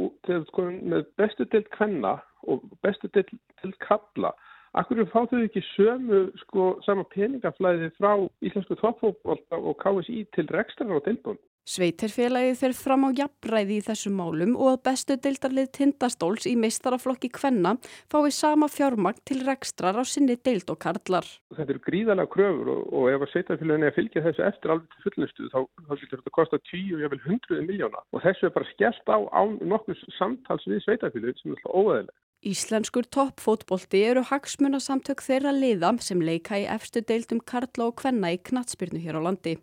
sko 0.48 0.64
með 0.72 1.02
bestu 1.20 1.46
deilt 1.52 1.68
kvenna 1.74 2.14
og 2.48 2.64
bestu 2.86 3.10
deilt 3.12 3.76
kalla 3.84 4.32
af 4.74 4.88
hverju 4.88 5.06
fá 5.12 5.20
þau 5.30 5.42
ekki 5.44 5.62
sömu 5.74 6.20
sko 6.46 6.70
sama 6.86 7.04
peningaflæði 7.12 7.90
frá 7.98 8.14
Íslensku 8.40 8.78
toppfólkválta 8.80 9.60
og 9.60 9.76
KSI 9.82 10.24
til 10.34 10.48
rekstrar 10.56 10.96
og 10.96 11.04
tilbúin? 11.04 11.38
Sveitirfélagið 11.64 12.58
fer 12.60 12.74
fram 12.76 13.06
á 13.08 13.16
jafnræði 13.16 13.78
í 13.78 13.84
þessum 13.86 14.18
málum 14.20 14.50
og 14.52 14.74
að 14.74 14.82
bestu 14.84 15.14
deildarlið 15.16 15.70
tindastóls 15.72 16.44
í 16.50 16.52
meistaraflokki 16.60 17.30
Kvenna 17.32 17.78
fái 18.12 18.28
sama 18.36 18.68
fjármagn 18.68 19.22
til 19.24 19.38
rekstrar 19.46 19.96
á 19.96 20.04
sinni 20.04 20.36
deild 20.36 20.68
og 20.68 20.82
karlar. 20.84 21.24
Þetta 21.56 21.72
eru 21.72 21.82
gríðalega 21.86 22.32
kröfur 22.34 22.68
og, 22.74 22.82
og 22.92 23.08
ef 23.14 23.24
að 23.24 23.32
sveitirfélagin 23.32 23.88
er 23.88 23.94
að 23.94 23.96
fylgja 23.96 24.24
þessu 24.28 24.46
eftir 24.50 24.74
alveg 24.76 24.92
til 24.92 25.06
fullnustu 25.06 25.48
þá, 25.54 25.58
þá 25.64 25.92
getur 26.02 26.20
þetta 26.20 26.32
að 26.34 26.36
kosta 26.36 26.62
10 26.68 26.84
og 26.84 27.04
jáfnvel 27.06 27.22
100 27.24 27.66
miljóna 27.72 28.04
og 28.12 28.26
þessu 28.28 28.50
er 28.50 28.56
bara 28.60 28.72
skellt 28.74 29.08
á 29.08 29.18
án 29.32 29.58
nokkus 29.64 30.06
samtals 30.20 30.68
við 30.68 30.84
sveitirfélagið 30.84 31.40
sem 31.40 31.54
er 31.54 31.56
alltaf 31.56 31.80
óæðilega. 31.80 32.18
Íslenskur 32.44 33.06
toppfótbolti 33.08 34.02
eru 34.04 34.20
hagsmunasamtök 34.28 35.22
þeirra 35.24 35.54
liða 35.56 35.94
sem 36.04 36.20
leika 36.20 36.58
í 36.60 36.66
efstu 36.68 37.00
deildum 37.00 37.40
karla 37.40 37.86
og 37.88 38.02
kvenna 38.02 38.34
í 38.34 38.42
knatsbyrnu 38.50 39.00
hér 39.00 39.16
á 39.16 39.32
landi. 39.32 39.62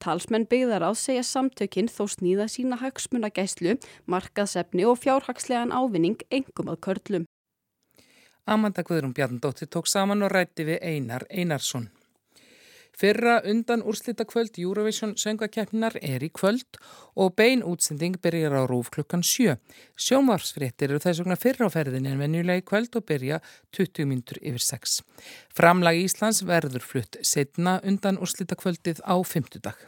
Talsmenn 0.00 0.46
byggðar 0.48 0.86
á 0.88 0.90
segja 0.96 1.22
samtökinn 1.26 1.90
þó 1.92 2.06
snýða 2.08 2.46
sína 2.48 2.78
hagsmunagæslu, 2.80 3.76
markaðsefni 4.08 4.86
og 4.88 4.96
fjárhagslegan 5.02 5.74
ávinning 5.76 6.24
engum 6.32 6.72
að 6.72 6.80
körlum. 6.86 7.26
Amanda 8.48 8.82
Guðrún 8.82 9.12
Bjarndóttir 9.14 9.68
tók 9.68 9.86
saman 9.86 10.24
og 10.24 10.32
rætti 10.32 10.64
við 10.64 10.80
Einar 10.80 11.26
Einarsson. 11.28 11.90
Fyrra 13.00 13.38
undan 13.48 13.80
úrslita 13.82 14.26
kvöld 14.28 14.58
Eurovision 14.60 15.14
söngakeppninar 15.16 15.94
er 16.04 16.20
í 16.20 16.28
kvöld 16.36 16.76
og 17.16 17.32
bein 17.32 17.62
útsending 17.64 18.18
byrjar 18.20 18.52
á 18.52 18.68
rúf 18.68 18.90
klukkan 18.92 19.22
7. 19.24 19.54
Sjónvarsfréttir 19.96 20.90
eru 20.90 20.98
þess 21.00 21.22
vegna 21.22 21.38
fyrra 21.40 21.70
á 21.70 21.72
ferðin 21.72 22.10
en 22.10 22.18
venjulega 22.20 22.60
í 22.60 22.66
kvöld 22.66 22.98
og 23.00 23.06
byrja 23.08 23.38
20 23.72 24.04
mínutur 24.10 24.40
yfir 24.42 24.60
6. 24.66 24.98
Framlag 25.56 25.96
Íslands 25.96 26.42
verður 26.44 26.84
flutt 26.84 27.16
setna 27.24 27.78
undan 27.88 28.20
úrslita 28.20 28.58
kvöldið 28.60 29.00
á 29.00 29.16
50 29.16 29.64
dag. 29.64 29.78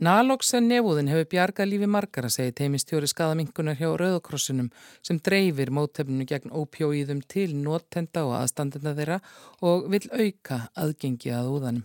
Naloxen 0.00 0.70
nefúðin 0.70 1.10
hefur 1.12 1.28
bjargað 1.34 1.68
lífi 1.70 1.88
margar 1.92 2.28
að 2.28 2.34
segja 2.38 2.54
teimistjóri 2.56 3.10
skadaminkunar 3.12 3.76
hjá 3.76 3.90
Rauðakrossinum 4.00 4.70
sem 5.04 5.20
dreifir 5.20 5.74
móttefninu 5.76 6.24
gegn 6.28 6.56
ópjóíðum 6.56 7.20
til 7.28 7.50
nóttenda 7.60 8.24
og 8.24 8.38
aðstandenda 8.40 8.96
þeirra 8.96 9.20
og 9.60 9.90
vil 9.92 10.02
auka 10.08 10.62
aðgengi 10.72 11.36
að 11.36 11.52
úðanum. 11.52 11.84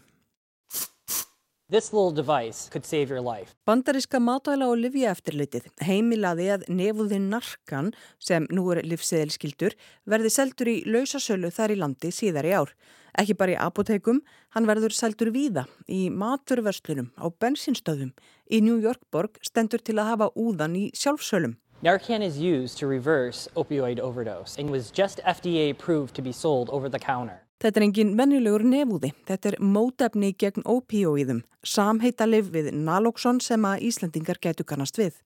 Bandaríska 3.64 4.20
matvæla 4.20 4.66
og 4.68 4.82
livjaeftirlitið 4.82 5.70
heimilaði 5.88 6.48
að 6.52 6.66
nefúðin 6.68 7.30
narkan 7.32 7.94
sem 8.20 8.44
nú 8.52 8.66
er 8.74 8.82
livseðilskildur 8.84 9.78
verði 10.04 10.32
seldur 10.36 10.68
í 10.68 10.74
lausasölu 10.84 11.48
þar 11.56 11.72
í 11.72 11.78
landi 11.80 12.12
síðar 12.12 12.50
í 12.50 12.52
ár. 12.60 12.74
Ekki 13.16 13.38
bara 13.40 13.56
í 13.56 13.56
apotekum, 13.56 14.20
hann 14.52 14.68
verður 14.68 14.92
seldur 14.98 15.32
víða 15.32 15.64
í 15.88 16.10
maturverslunum 16.12 17.16
á 17.16 17.32
bensinstöðum. 17.32 18.12
Í 18.52 18.60
New 18.60 18.76
York 18.84 19.00
borg 19.08 19.40
stendur 19.40 19.80
til 19.80 19.96
að 19.96 20.10
hafa 20.12 20.28
úðan 20.36 20.76
í 20.76 20.92
sjálfsölum. 20.92 21.56
Narcan 21.82 22.22
is 22.22 22.36
used 22.38 22.78
to 22.80 22.86
reverse 22.86 23.48
opioid 23.56 24.04
overdose 24.04 24.60
and 24.60 24.70
was 24.70 24.92
just 24.92 25.24
FDA 25.24 25.72
approved 25.72 26.16
to 26.16 26.22
be 26.22 26.34
sold 26.34 26.70
over 26.70 26.90
the 26.90 27.00
counter. 27.00 27.48
Þetta 27.62 27.78
er 27.78 27.84
engin 27.86 28.16
mennilegur 28.18 28.64
nefúði. 28.66 29.12
Þetta 29.30 29.52
er 29.52 29.56
mótefni 29.62 30.32
gegn 30.34 30.64
opioíðum, 30.66 31.44
samheita 31.62 32.26
liv 32.26 32.48
við 32.50 32.72
naloxon 32.74 33.38
sem 33.44 33.66
að 33.70 33.84
Íslandingar 33.86 34.40
getur 34.42 34.66
kannast 34.66 34.98
við. 34.98 35.20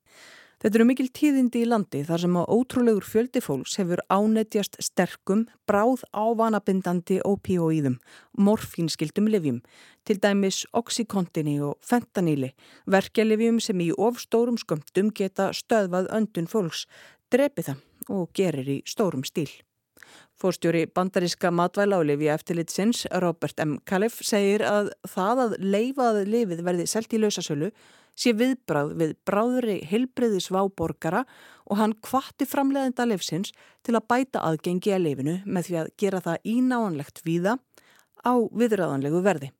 Þetta 0.59 0.79
eru 0.79 0.85
mikil 0.89 1.07
tíðindi 1.15 1.61
í 1.63 1.67
landi 1.67 2.01
þar 2.07 2.21
sem 2.23 2.35
að 2.39 2.51
ótrúlegur 2.51 3.07
fjöldi 3.07 3.41
fólks 3.43 3.75
hefur 3.79 4.01
ánetjast 4.11 4.75
sterkum, 4.83 5.45
bráð 5.67 6.03
ávanabindandi 6.11 7.21
opioíðum, 7.27 7.99
morfínskildum 8.35 9.29
livjum, 9.31 9.61
til 10.07 10.17
dæmis 10.23 10.63
oxykontini 10.75 11.59
og 11.63 11.77
fentanili, 11.83 12.51
verkelivjum 12.87 13.61
sem 13.63 13.83
í 13.83 13.91
ofstórum 13.95 14.59
skömmtum 14.59 15.13
geta 15.15 15.51
stöðvað 15.55 16.11
öndun 16.19 16.51
fólks, 16.51 16.83
drepi 17.31 17.67
það 17.69 18.11
og 18.11 18.27
gerir 18.35 18.75
í 18.79 18.81
stórum 18.87 19.23
stíl. 19.27 19.51
Fórstjóri 20.35 20.85
bandaríska 20.91 21.51
matvæla 21.51 21.99
og 22.01 22.09
lifi 22.09 22.27
eftirlitsins 22.31 23.05
Robert 23.23 23.59
M. 23.63 23.77
Califf 23.87 24.19
segir 24.25 24.65
að 24.67 24.91
það 25.07 25.43
að 25.45 25.55
leifað 25.63 26.23
lifið 26.27 26.63
verði 26.67 26.87
selt 26.91 27.15
í 27.15 27.21
lausasölu 27.21 27.71
sé 28.15 28.31
viðbráð 28.35 28.93
við 28.99 29.13
bráðri 29.27 29.77
hilbriði 29.89 30.41
sváborgara 30.43 31.25
og 31.67 31.79
hann 31.79 31.95
kvatti 32.05 32.47
framleðenda 32.47 33.07
lifsins 33.09 33.51
til 33.83 33.97
að 33.97 34.07
bæta 34.11 34.43
aðgengi 34.47 34.95
að 34.95 35.05
lifinu 35.07 35.35
með 35.45 35.69
því 35.69 35.77
að 35.81 35.93
gera 35.99 36.23
það 36.23 36.49
ínáanlegt 36.55 37.23
víða 37.27 37.57
á 38.23 38.33
viðræðanlegu 38.35 39.21
verði. 39.25 39.51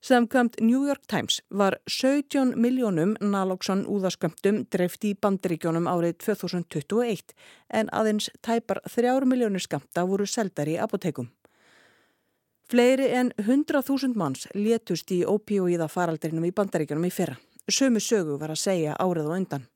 Samkvæmt 0.00 0.60
New 0.60 0.86
York 0.88 1.02
Times 1.06 1.42
var 1.50 1.76
17 1.86 2.54
miljónum 2.56 3.16
naloxon 3.20 3.82
úðaskömmtum 3.84 4.62
dreift 4.72 5.02
í 5.04 5.10
bandaríkjónum 5.12 5.84
árið 5.92 6.14
2021 6.24 7.34
en 7.76 7.90
aðeins 7.92 8.30
tæpar 8.40 8.80
3 8.88 9.26
miljónir 9.28 9.60
skamta 9.60 10.06
voru 10.08 10.24
seldar 10.24 10.70
í 10.72 10.78
apotekum. 10.80 11.28
Fleiri 12.72 13.10
en 13.12 13.32
100.000 13.36 14.16
manns 14.16 14.46
létust 14.54 15.12
í 15.12 15.20
opioíða 15.28 15.90
faraldrinum 15.92 16.48
í 16.48 16.52
bandaríkjónum 16.56 17.04
í 17.04 17.12
fyrra. 17.12 17.36
Sömu 17.68 18.00
sögu 18.00 18.38
var 18.40 18.54
að 18.54 18.62
segja 18.62 18.96
árið 18.96 19.28
og 19.28 19.36
undan. 19.36 19.66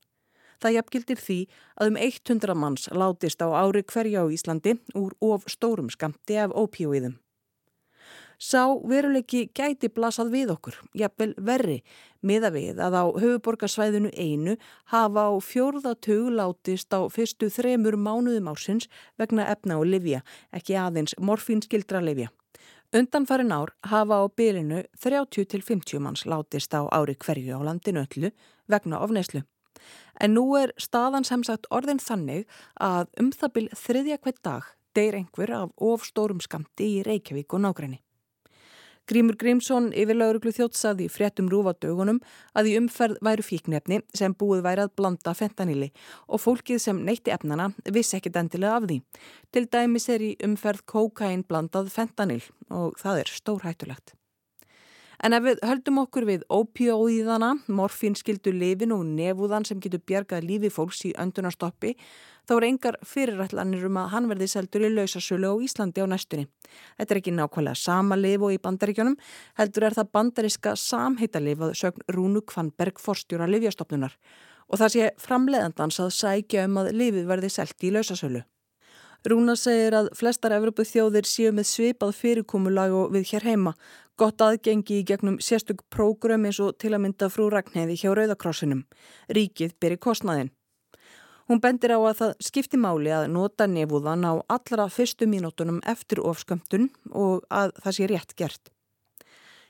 Það 0.56 0.76
jafngildir 0.78 1.20
því 1.20 1.38
að 1.76 1.90
um 1.90 2.00
100 2.00 2.56
manns 2.56 2.88
látist 2.96 3.44
á 3.44 3.52
ári 3.52 3.84
hverja 3.84 4.24
á 4.24 4.26
Íslandi 4.32 4.78
úr 4.96 5.12
of 5.20 5.44
stórum 5.52 5.92
skamti 5.92 6.40
af 6.40 6.56
opioíðum. 6.56 7.18
Sá 8.44 8.66
veruleiki 8.90 9.46
gæti 9.56 9.88
blasað 9.88 10.32
við 10.34 10.50
okkur, 10.52 10.74
jafnvel 11.00 11.30
verri, 11.48 11.78
miða 12.20 12.50
við 12.52 12.82
að 12.82 12.96
á 13.00 13.04
höfuborgarsvæðinu 13.22 14.10
einu 14.20 14.56
hafa 14.92 15.22
á 15.32 15.34
fjórðatug 15.40 16.28
látist 16.34 16.92
á 16.92 17.08
fyrstu 17.08 17.48
þremur 17.48 17.96
mánuðum 17.96 18.50
ársins 18.52 18.90
vegna 19.16 19.48
efna 19.48 19.78
og 19.80 19.88
livja, 19.88 20.20
ekki 20.52 20.76
aðeins 20.76 21.16
morfínskildra 21.16 22.04
livja. 22.04 22.28
Undanfærin 22.92 23.54
ár 23.56 23.72
hafa 23.88 24.20
á 24.20 24.24
bylinu 24.28 24.84
30-50 25.00 26.04
manns 26.04 26.28
látist 26.28 26.76
á 26.76 26.84
ári 26.92 27.16
hverju 27.16 27.56
á 27.56 27.64
landinu 27.64 28.04
öllu 28.04 28.34
vegna 28.68 29.00
ofneislu. 29.00 29.46
En 30.20 30.36
nú 30.36 30.50
er 30.60 30.76
staðan 30.76 31.24
sem 31.24 31.40
sagt 31.48 31.70
orðin 31.72 32.02
þannig 32.02 32.44
að 32.76 33.08
um 33.16 33.32
það 33.32 33.56
byl 33.56 33.68
þriðja 33.72 34.20
hvert 34.20 34.42
dag 34.44 34.72
deyr 34.94 35.22
einhver 35.22 35.60
af 35.64 35.72
ofstórum 35.80 36.44
skamti 36.44 36.98
í 36.98 37.06
Reykjavík 37.08 37.56
og 37.56 37.64
nágræni. 37.64 38.04
Grímur 39.04 39.36
Grímsson 39.36 39.90
yfir 39.92 40.16
lauruglu 40.16 40.48
þjótsaði 40.56 41.10
fréttum 41.12 41.50
rúfadögunum 41.52 42.22
að 42.56 42.70
í 42.70 42.72
umferð 42.78 43.18
væru 43.26 43.44
fíknefni 43.44 43.98
sem 44.16 44.32
búið 44.32 44.62
væri 44.64 44.86
að 44.86 44.94
blanda 44.96 45.34
fentanili 45.36 45.90
og 46.24 46.40
fólkið 46.40 46.80
sem 46.86 47.04
neytti 47.04 47.34
efnana 47.34 47.68
vissi 47.92 48.16
ekkit 48.16 48.40
endilega 48.40 48.78
af 48.80 48.88
því. 48.88 48.98
Til 49.52 49.66
dæmis 49.68 50.08
er 50.08 50.24
í 50.24 50.34
umferð 50.48 50.86
kókain 50.88 51.44
blandað 51.44 51.92
fentanil 51.92 52.40
og 52.72 52.96
það 52.96 53.24
er 53.26 53.34
stórhættulegt. 53.36 54.16
En 55.24 55.36
ef 55.36 55.44
við 55.44 55.60
höldum 55.64 56.00
okkur 56.02 56.24
við 56.28 56.42
ópjóðíðana, 56.52 57.54
morfinskildu 57.72 58.52
lifin 58.52 58.92
og 58.96 59.04
nefúðan 59.08 59.64
sem 59.68 59.80
getur 59.80 60.02
bjargað 60.04 60.48
lífi 60.48 60.72
fólks 60.72 61.04
í 61.08 61.14
öndunarstoppi, 61.20 61.94
þá 62.48 62.54
er 62.56 62.66
engar 62.68 62.98
fyrirætlanir 63.08 63.84
um 63.88 63.98
að 64.00 64.10
hann 64.14 64.30
verði 64.30 64.48
seldur 64.52 64.86
í 64.86 64.92
lausasölu 64.92 65.50
á 65.52 65.54
Íslandi 65.64 66.04
á 66.04 66.06
næstunni. 66.08 66.46
Þetta 66.98 67.14
er 67.14 67.20
ekki 67.20 67.34
nákvæmlega 67.36 67.80
sama 67.80 68.18
lif 68.20 68.44
og 68.44 68.54
í 68.54 68.62
bandaríkjónum, 68.62 69.18
heldur 69.58 69.88
er 69.88 69.98
það 69.98 70.10
bandariska 70.16 70.74
samheitalif 70.80 71.62
að 71.64 71.76
sögn 71.80 72.08
Rúnu 72.12 72.44
Kvanberg 72.46 73.00
forstjóra 73.02 73.48
livjastofnunar 73.50 74.18
og 74.68 74.80
það 74.80 74.94
sé 74.94 75.12
framleiðandans 75.20 76.00
að 76.00 76.14
sækja 76.16 76.64
um 76.68 76.80
að 76.80 76.94
lifið 76.96 77.28
verði 77.28 77.50
selgt 77.52 77.84
í 77.84 77.92
lausasölu. 77.92 78.40
Rúna 79.24 79.54
segir 79.56 79.94
að 79.96 80.10
flestar 80.16 80.52
Evropu 80.52 80.84
þjóðir 80.84 81.24
séu 81.28 81.52
með 81.56 81.68
svipað 81.70 82.10
fyrirkomulag 82.18 82.92
og 82.92 83.14
við 83.14 83.30
hér 83.30 83.46
heima, 83.48 83.72
gott 84.20 84.42
aðgengi 84.44 84.98
í 85.00 85.06
gegnum 85.08 85.38
sérstök 85.40 85.80
prógrum 85.92 86.44
eins 86.44 86.60
og 86.60 86.76
til 86.76 86.92
að 86.92 87.06
mynda 87.06 87.30
frú 87.32 87.48
Ragnheði 87.52 87.96
hjá 88.02 88.10
Rauðakrossinum. 88.12 88.84
Ríkið 89.32 89.72
byrji 89.80 90.00
kostnaðin. 90.04 90.52
Hún 91.44 91.60
bendir 91.60 91.92
á 91.92 92.00
að 92.00 92.20
það 92.20 92.30
skipti 92.40 92.78
máli 92.80 93.10
að 93.12 93.26
nota 93.34 93.66
nefúðan 93.68 94.24
á 94.24 94.32
allra 94.48 94.86
fyrstu 94.88 95.28
mínútonum 95.28 95.82
eftir 95.84 96.22
ofskömmtun 96.24 96.88
og 97.12 97.44
að 97.52 97.74
það 97.84 97.96
sé 97.98 98.08
rétt 98.08 98.32
gert. 98.38 98.70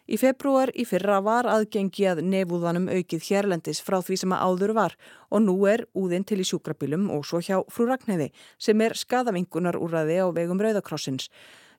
Í 0.05 0.19
februar 0.21 0.69
í 0.77 0.85
fyrra 0.85 1.17
var 1.25 1.49
aðgengi 1.49 2.05
að 2.11 2.21
nefúðanum 2.29 2.91
aukið 2.93 3.25
hérlendis 3.25 3.81
frá 3.83 3.97
því 4.05 4.19
sem 4.21 4.35
að 4.37 4.43
áður 4.47 4.75
var 4.77 4.97
og 5.33 5.43
nú 5.47 5.55
er 5.67 5.87
úðinn 5.97 6.27
til 6.29 6.43
í 6.45 6.47
sjúkrabilum 6.47 7.09
og 7.11 7.25
svo 7.25 7.41
hjá 7.41 7.57
frú 7.73 7.89
Ragnheði 7.89 8.29
sem 8.61 8.81
er 8.85 8.95
skadavingunar 9.01 9.81
úrraði 9.81 10.21
á 10.21 10.29
vegum 10.37 10.61
Rauðakrossins. 10.61 11.31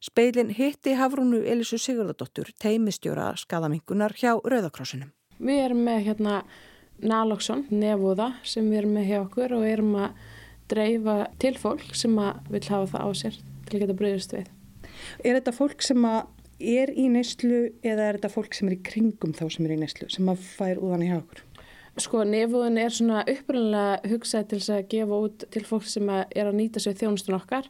Speilin 0.01 0.51
hitti 0.57 0.97
Hafrúnu 0.97 1.43
Elisu 1.45 1.77
Sigurðardóttur, 1.79 2.49
teimistjóra 2.59 3.31
skadavingunar 3.39 4.17
hjá 4.17 4.33
Rauðakrossinum. 4.41 5.13
Við 5.37 5.61
erum 5.69 5.85
með 5.85 6.09
hérna 6.09 6.41
naloxon, 7.03 7.65
nefúða 7.71 8.31
sem 8.47 8.67
við 8.71 8.83
erum 8.83 8.95
með 8.97 9.09
hjá 9.09 9.17
okkur 9.23 9.55
og 9.57 9.65
erum 9.67 9.95
að 9.99 10.21
dreifa 10.71 11.17
til 11.41 11.55
fólk 11.61 11.91
sem 11.97 12.15
að 12.21 12.51
vil 12.53 12.63
hafa 12.69 12.91
það 12.93 13.05
á 13.05 13.09
sér 13.21 13.41
til 13.65 13.75
að 13.75 13.83
geta 13.83 13.97
breyðist 13.99 14.35
við. 14.35 14.47
Er 15.23 15.37
þetta 15.37 15.55
fólk 15.55 15.83
sem 15.85 16.07
að 16.07 16.21
er 16.59 16.93
í 16.95 17.09
neyslu 17.11 17.59
eða 17.83 18.07
er 18.07 18.17
þetta 18.19 18.31
fólk 18.31 18.55
sem 18.55 18.69
er 18.69 18.77
í 18.77 18.85
kringum 18.85 19.35
þá 19.35 19.45
sem 19.51 19.67
er 19.67 19.75
í 19.75 19.81
neyslu 19.81 20.07
sem 20.13 20.31
að 20.31 20.47
fær 20.55 20.79
úðan 20.79 21.05
hjá 21.05 21.17
okkur? 21.19 21.43
Sko 21.95 22.25
nefúðin 22.27 22.79
er 22.79 22.91
svona 22.91 23.21
upprunlega 23.31 24.09
hugsað 24.11 24.49
til 24.51 24.61
að 24.73 24.87
gefa 24.91 25.19
út 25.27 25.45
til 25.51 25.63
fólk 25.63 25.85
sem 25.87 26.09
er 26.11 26.49
að 26.49 26.57
nýta 26.57 26.81
sér 26.83 26.97
þjónustun 26.99 27.37
okkar 27.37 27.69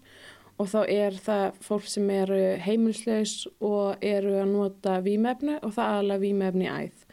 og 0.57 0.69
þá 0.71 0.79
er 0.89 1.17
það 1.21 1.59
fólk 1.65 1.89
sem 1.91 2.09
eru 2.15 2.39
heimilslaus 2.63 3.35
og 3.59 4.01
eru 4.05 4.37
að 4.39 4.53
nota 4.53 4.97
výmefnu 5.05 5.59
og 5.59 5.75
það 5.75 5.91
aðalega 5.91 6.23
výmefni 6.23 6.71
æð. 6.71 7.04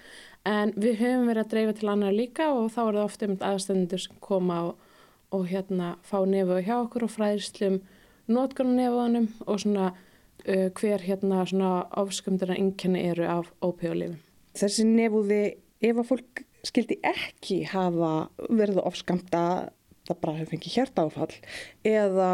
En 0.48 0.72
við 0.74 0.96
höfum 0.98 1.28
verið 1.30 1.44
að 1.44 1.50
dreifa 1.52 1.74
til 1.78 1.90
annar 1.92 2.14
líka 2.16 2.48
og 2.50 2.72
þá 2.74 2.80
er 2.82 2.96
það 2.96 3.02
ofta 3.04 3.28
um 3.28 3.36
aðstændur 3.46 4.02
sem 4.02 4.22
koma 4.24 4.60
og, 4.68 4.86
og 5.30 5.44
hérna 5.50 5.92
fá 6.02 6.16
nefúðu 6.26 6.64
hjá 6.66 6.74
okkur 6.80 7.06
og 7.06 7.12
fræðslum 7.14 7.76
notgrunum 8.32 8.78
nefúðunum 8.78 9.28
og 9.46 9.60
svona 9.62 9.92
uh, 9.92 10.68
hver 10.78 11.04
hérna 11.06 11.44
svona 11.46 11.74
ofskumdana 12.02 12.56
inkenni 12.58 13.04
eru 13.10 13.28
af 13.28 13.52
ópíðalifum. 13.62 14.18
Þessi 14.58 14.86
nefúði, 14.88 15.42
ef 15.82 16.02
að 16.02 16.08
fólk 16.10 16.42
skildi 16.66 16.98
ekki 17.06 17.62
hafa 17.70 18.12
verið 18.50 18.82
ofskamta, 18.82 19.44
það 20.08 20.20
bara 20.24 20.36
hefur 20.40 20.52
fengið 20.56 20.76
hjartáfall 20.76 21.38
eða 21.86 22.32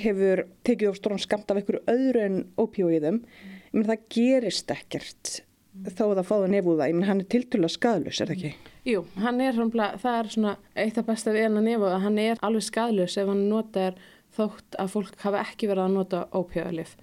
hefur 0.00 0.44
tekið 0.66 0.92
á 0.92 0.94
stórn 0.96 1.20
skamt 1.20 1.52
af 1.52 1.60
einhverju 1.60 1.84
öðru 1.90 2.24
en 2.24 2.42
ópíóiðum, 2.60 3.20
mm. 3.20 3.86
það 3.86 4.04
gerist 4.16 4.72
ekkert. 4.74 5.40
Þó 5.88 6.04
að 6.10 6.16
það 6.20 6.28
fáða 6.28 6.50
nefúða, 6.54 6.88
ég 6.90 6.96
menn 6.98 7.08
hann 7.08 7.22
er 7.22 7.28
tilturlega 7.32 7.74
skadlus, 7.74 8.20
er 8.20 8.30
það 8.30 8.36
ekki? 8.36 8.72
Jú, 8.90 9.04
hann 9.20 9.40
er 9.44 9.60
það 10.00 10.16
er 10.16 10.32
svona 10.34 10.56
eitt 10.74 10.98
af 11.00 11.08
besta 11.08 11.34
við 11.34 11.48
enna 11.48 11.64
nefúða, 11.64 12.00
hann 12.04 12.18
er 12.20 12.40
alveg 12.44 12.66
skadlus 12.66 13.16
ef 13.20 13.30
hann 13.30 13.46
notar 13.50 13.98
þótt 14.36 14.78
að 14.78 14.92
fólk 14.94 15.24
hafa 15.24 15.44
ekki 15.44 15.70
verið 15.70 15.88
að 15.88 15.96
nota 15.98 16.26
ópíóilif 16.36 16.96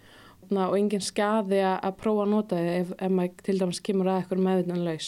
og 0.48 0.78
engin 0.78 1.04
skadi 1.04 1.60
að 1.60 1.96
prófa 2.00 2.24
að 2.24 2.32
nota 2.32 2.56
þau 2.56 2.68
ef, 2.72 2.92
ef 2.96 3.12
maður 3.12 3.42
til 3.44 3.58
dæmis 3.60 3.82
kemur 3.84 4.08
að 4.08 4.22
eitthvað 4.22 4.44
meðvitanlaus. 4.46 5.08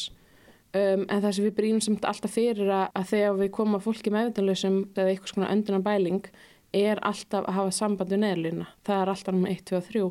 Um, 0.69 1.05
en 1.09 1.21
það 1.23 1.31
sem 1.33 1.45
við 1.47 1.55
brýnum 1.57 1.81
samt 1.81 2.05
alltaf 2.05 2.33
fyrir 2.35 2.69
að, 2.69 2.89
að 2.93 3.05
þegar 3.13 3.38
við 3.39 3.51
komum 3.55 3.77
að 3.77 3.85
fólki 3.88 4.11
meðvitanlausum 4.13 4.79
eða 4.93 5.13
eitthvað 5.13 5.31
svona 5.33 5.51
öndunar 5.53 5.85
bæling 5.85 6.27
er 6.75 7.01
alltaf 7.01 7.47
að 7.47 7.55
hafa 7.55 7.71
samband 7.73 8.13
við 8.13 8.21
neðluna. 8.25 8.67
Það 8.85 9.01
er 9.01 9.13
alltaf 9.13 9.33
um 9.33 9.47
1, 9.49 9.63
2 9.71 9.79
og 9.79 9.88
3 9.88 10.03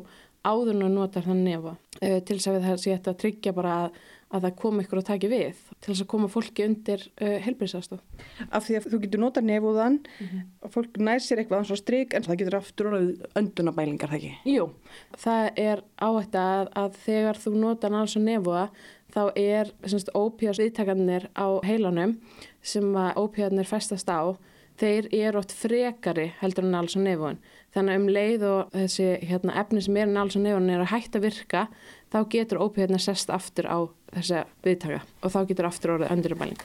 áður 0.45 0.75
en 0.75 0.85
að 0.87 0.95
nota 0.95 1.25
þann 1.25 1.43
nefa 1.45 1.75
uh, 1.75 2.19
til 2.23 2.37
þess 2.37 2.49
að 2.51 2.63
það 2.67 2.81
sé 2.83 2.95
að 2.97 3.19
tryggja 3.23 3.53
bara 3.55 3.75
að, 3.83 3.97
að 4.29 4.45
það 4.45 4.55
komi 4.61 4.85
ykkur 4.85 5.01
að 5.01 5.07
taki 5.09 5.31
við 5.31 5.63
til 5.79 5.91
þess 5.91 6.03
að 6.03 6.09
koma 6.13 6.29
fólki 6.31 6.65
undir 6.67 7.05
uh, 7.21 7.37
helbriðsastof. 7.45 8.03
Af 8.49 8.67
því 8.67 8.77
að 8.77 8.89
þú 8.93 9.01
getur 9.05 9.23
nota 9.23 9.43
nefúðan 9.43 9.97
mm 9.99 10.27
-hmm. 10.27 10.45
og 10.61 10.73
fólk 10.75 10.97
næsir 10.97 11.39
eitthvað 11.39 11.59
ansvar 11.59 11.81
stryk 11.81 12.13
en 12.13 12.23
það 12.23 12.39
getur 12.43 12.59
aftur 12.59 12.91
öndunabælingar, 13.35 14.09
það 14.09 14.19
ekki? 14.19 14.33
Jú, 14.55 14.69
það 15.17 15.51
er 15.55 15.83
áhætt 15.97 16.35
að, 16.35 16.69
að 16.75 16.91
þegar 17.05 17.35
þú 17.43 17.55
nota 17.55 17.89
náttúrulega 17.89 18.31
nefúða 18.31 18.69
þá 19.09 19.23
er 19.35 19.73
ópíðars 20.13 20.61
viðtakarnir 20.61 21.29
á 21.33 21.47
heilanum 21.65 22.19
sem 22.61 22.95
að 22.95 23.17
ópíðarnir 23.17 23.65
festast 23.65 24.09
á 24.09 24.37
þeir 24.79 25.09
eru 25.11 25.41
átt 25.41 25.55
frekari 25.55 26.29
heldur 26.39 26.67
en 26.67 26.77
alls 26.79 26.95
á 26.95 27.01
nefun. 27.01 27.39
Þannig 27.69 27.93
að 27.93 27.99
um 27.99 28.07
leið 28.09 28.43
og 28.49 28.71
þessi 28.73 29.07
hérna, 29.29 29.55
efni 29.61 29.81
sem 29.85 29.97
er 29.99 30.07
en 30.07 30.17
alls 30.17 30.37
á 30.37 30.41
nefun 30.41 30.71
er 30.73 30.81
að 30.81 30.91
hætta 30.93 31.21
virka, 31.21 31.67
þá 32.09 32.19
getur 32.33 32.61
ópíðarna 32.63 32.97
sest 33.03 33.29
aftur 33.29 33.69
á 33.69 33.85
þessi 34.15 34.41
viðtaka 34.65 35.03
og 35.21 35.33
þá 35.35 35.39
getur 35.51 35.67
aftur 35.69 35.93
orðið 35.97 36.13
öndurumæling. 36.15 36.63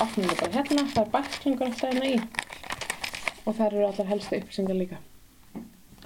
Opnum 0.00 0.30
við 0.30 0.36
bara 0.40 0.52
hérna, 0.54 0.86
það 0.94 1.02
er 1.02 1.12
bakklingur 1.12 1.68
alltaf 1.68 1.90
hérna 1.90 2.08
í 2.08 2.18
og 3.44 3.56
það 3.56 3.66
eru 3.66 3.86
allar 3.90 4.10
helstu 4.14 4.38
upplýsingar 4.40 4.78
líka. 4.78 5.00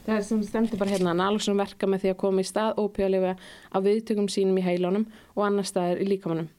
Það 0.05 0.17
er 0.17 0.27
sem 0.27 0.43
stendur 0.45 0.81
bara 0.81 0.93
hérna 0.93 1.13
að 1.15 1.21
nálsum 1.21 1.61
verka 1.61 1.89
með 1.89 2.03
því 2.03 2.11
að 2.13 2.19
koma 2.21 2.43
í 2.43 2.49
stað 2.49 2.81
ópíðarlega 2.83 3.37
á 3.39 3.79
viðtökum 3.85 4.27
sínum 4.33 4.59
í 4.61 4.65
heilunum 4.67 5.07
og 5.37 5.47
annar 5.47 5.69
staðir 5.69 6.03
í 6.03 6.09
líkamannum. 6.11 6.51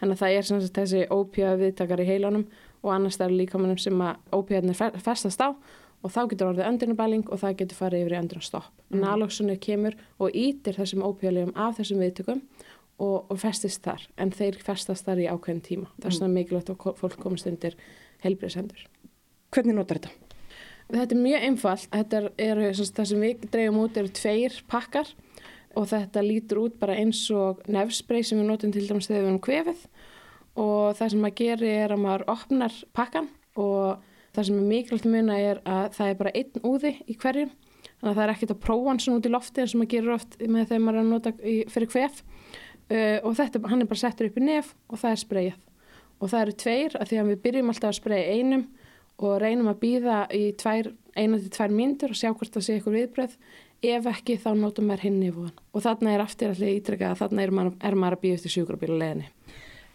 Þannig 0.00 0.16
að 0.16 0.22
það 0.22 0.36
er 0.36 0.48
sagt, 0.48 0.78
þessi 0.78 1.02
ópíða 1.12 1.58
viðtakar 1.60 2.02
í 2.04 2.08
heilanum 2.08 2.46
og 2.84 2.92
annars 2.92 3.16
það 3.18 3.30
er 3.30 3.38
líkamannum 3.40 3.80
sem 3.80 4.04
að 4.04 4.36
ópíðarnir 4.36 5.00
festast 5.02 5.40
á 5.40 5.56
og 6.04 6.12
þá 6.12 6.20
getur 6.30 6.50
orðið 6.50 6.68
öndunabæling 6.68 7.24
og 7.32 7.40
það 7.40 7.56
getur 7.62 7.80
farið 7.80 8.04
yfir 8.04 8.14
í 8.14 8.18
öndunarstopp. 8.20 8.72
Mm. 8.92 9.04
Nalóksunni 9.04 9.56
kemur 9.62 9.96
og 10.20 10.36
ítir 10.36 10.76
þessum 10.76 11.04
ópíðarlegum 11.06 11.54
af 11.56 11.78
þessum 11.78 12.02
viðtökum 12.04 12.42
og, 13.00 13.16
og 13.32 13.38
festist 13.40 13.84
þar 13.86 14.04
en 14.20 14.34
þeir 14.34 14.60
festast 14.62 15.08
þar 15.08 15.24
í 15.24 15.30
ákveðin 15.30 15.64
tíma. 15.64 15.88
Það 15.96 16.10
er 16.10 16.12
mm. 16.12 16.18
svona 16.18 16.34
mikilvægt 16.36 16.74
að 16.74 17.00
fólk 17.00 17.18
komast 17.22 17.48
undir 17.48 17.78
helbriðsendur. 18.24 18.84
Hvernig 19.54 19.78
notar 19.78 20.02
þetta? 20.02 20.12
Þetta 20.92 21.16
er 21.16 21.22
mjög 21.24 21.44
einfalt. 21.48 21.86
Þetta 21.94 22.18
er, 22.20 22.26
er, 22.44 22.64
það 22.76 23.06
sem 23.08 23.22
við 23.24 23.46
dreyjum 23.54 23.80
út 23.80 23.96
eru 23.96 24.12
tveir 24.20 24.58
pakkar 24.68 25.08
og 25.74 25.88
þetta 25.90 26.22
lítur 26.22 26.66
út 26.66 26.76
bara 26.78 26.96
eins 27.00 27.24
og 27.34 27.64
nefnsprey 27.70 28.26
sem 28.26 28.38
við 28.38 28.50
notum 28.50 28.74
til 28.74 28.84
dæmis 28.86 29.08
þegar 29.08 29.24
við 29.24 29.30
erum 29.30 29.40
kvefið 29.48 29.86
og 30.60 30.96
það 30.98 31.12
sem 31.12 31.22
maður 31.24 31.38
gerir 31.40 31.72
er 31.84 31.94
að 31.94 32.02
maður 32.04 32.26
opnar 32.34 32.76
pakkan 32.94 33.28
og 33.58 34.02
það 34.34 34.48
sem 34.48 34.58
er 34.58 34.68
mikilvægt 34.70 35.08
muna 35.10 35.38
er 35.38 35.60
að 35.66 35.86
það 35.96 36.10
er 36.10 36.20
bara 36.20 36.34
einn 36.40 36.66
úði 36.66 36.94
í 37.06 37.16
hverjum. 37.18 37.50
Þannig 37.94 38.10
að 38.10 38.16
það 38.18 38.24
er 38.24 38.32
ekkert 38.34 38.54
að 38.54 38.62
prófa 38.64 38.90
hans 38.90 39.08
út 39.10 39.26
í 39.26 39.32
lofti 39.32 39.62
eins 39.62 39.74
og 39.74 39.80
maður 39.80 39.92
gerir 39.94 40.14
oft 40.14 40.38
með 40.40 40.70
þegar 40.70 40.84
maður 40.84 40.98
er 40.98 41.04
að 41.04 41.12
nota 41.12 41.34
í, 41.40 41.56
fyrir 41.72 41.90
kvef. 41.92 42.22
Uh, 42.84 43.18
og 43.24 43.36
þetta, 43.38 43.62
hann 43.70 43.80
er 43.80 43.88
bara 43.88 44.02
settur 44.02 44.28
upp 44.28 44.40
í 44.40 44.44
nef 44.44 44.74
og 44.90 45.00
það 45.00 45.14
er 45.14 45.22
spreyjað. 45.22 45.60
Og 46.20 46.30
það 46.30 46.42
eru 46.44 46.56
tveir 46.62 46.96
að 46.98 47.10
því 47.10 47.20
að 47.20 47.30
við 47.30 47.44
byrjum 47.46 47.70
alltaf 47.72 47.90
að 47.90 48.00
spreyja 48.00 48.34
einum 48.34 48.66
og 49.24 49.36
reynum 49.40 49.70
að 49.70 49.80
býða 49.82 50.18
í 50.34 50.42
eina 51.14 51.38
til 51.38 51.52
tvær 51.54 51.74
myndur 51.74 52.14
og 52.14 52.18
sjá 52.18 52.32
hvort 52.32 52.54
það 52.54 52.66
sé 52.66 52.76
eitthvað 52.76 52.98
viðbröð 52.98 53.36
ef 53.84 54.08
ekki 54.10 54.36
þá 54.42 54.50
notum 54.58 54.90
við 54.90 55.04
hinn 55.06 55.20
nýfúðan 55.20 55.60
og 55.70 55.84
þarna 55.84 56.14
er 56.14 56.24
aftur 56.24 56.54
allir 56.54 56.78
ítrekka 56.80 57.12
að 57.12 57.20
þarna 57.22 57.44
er 57.44 57.52
maður, 57.54 57.76
er 57.84 57.98
maður 58.00 58.16
að 58.18 58.22
býja 58.24 58.38
eftir 58.40 58.54
sjúkrabíla 58.54 58.98
leðinni. 58.98 59.28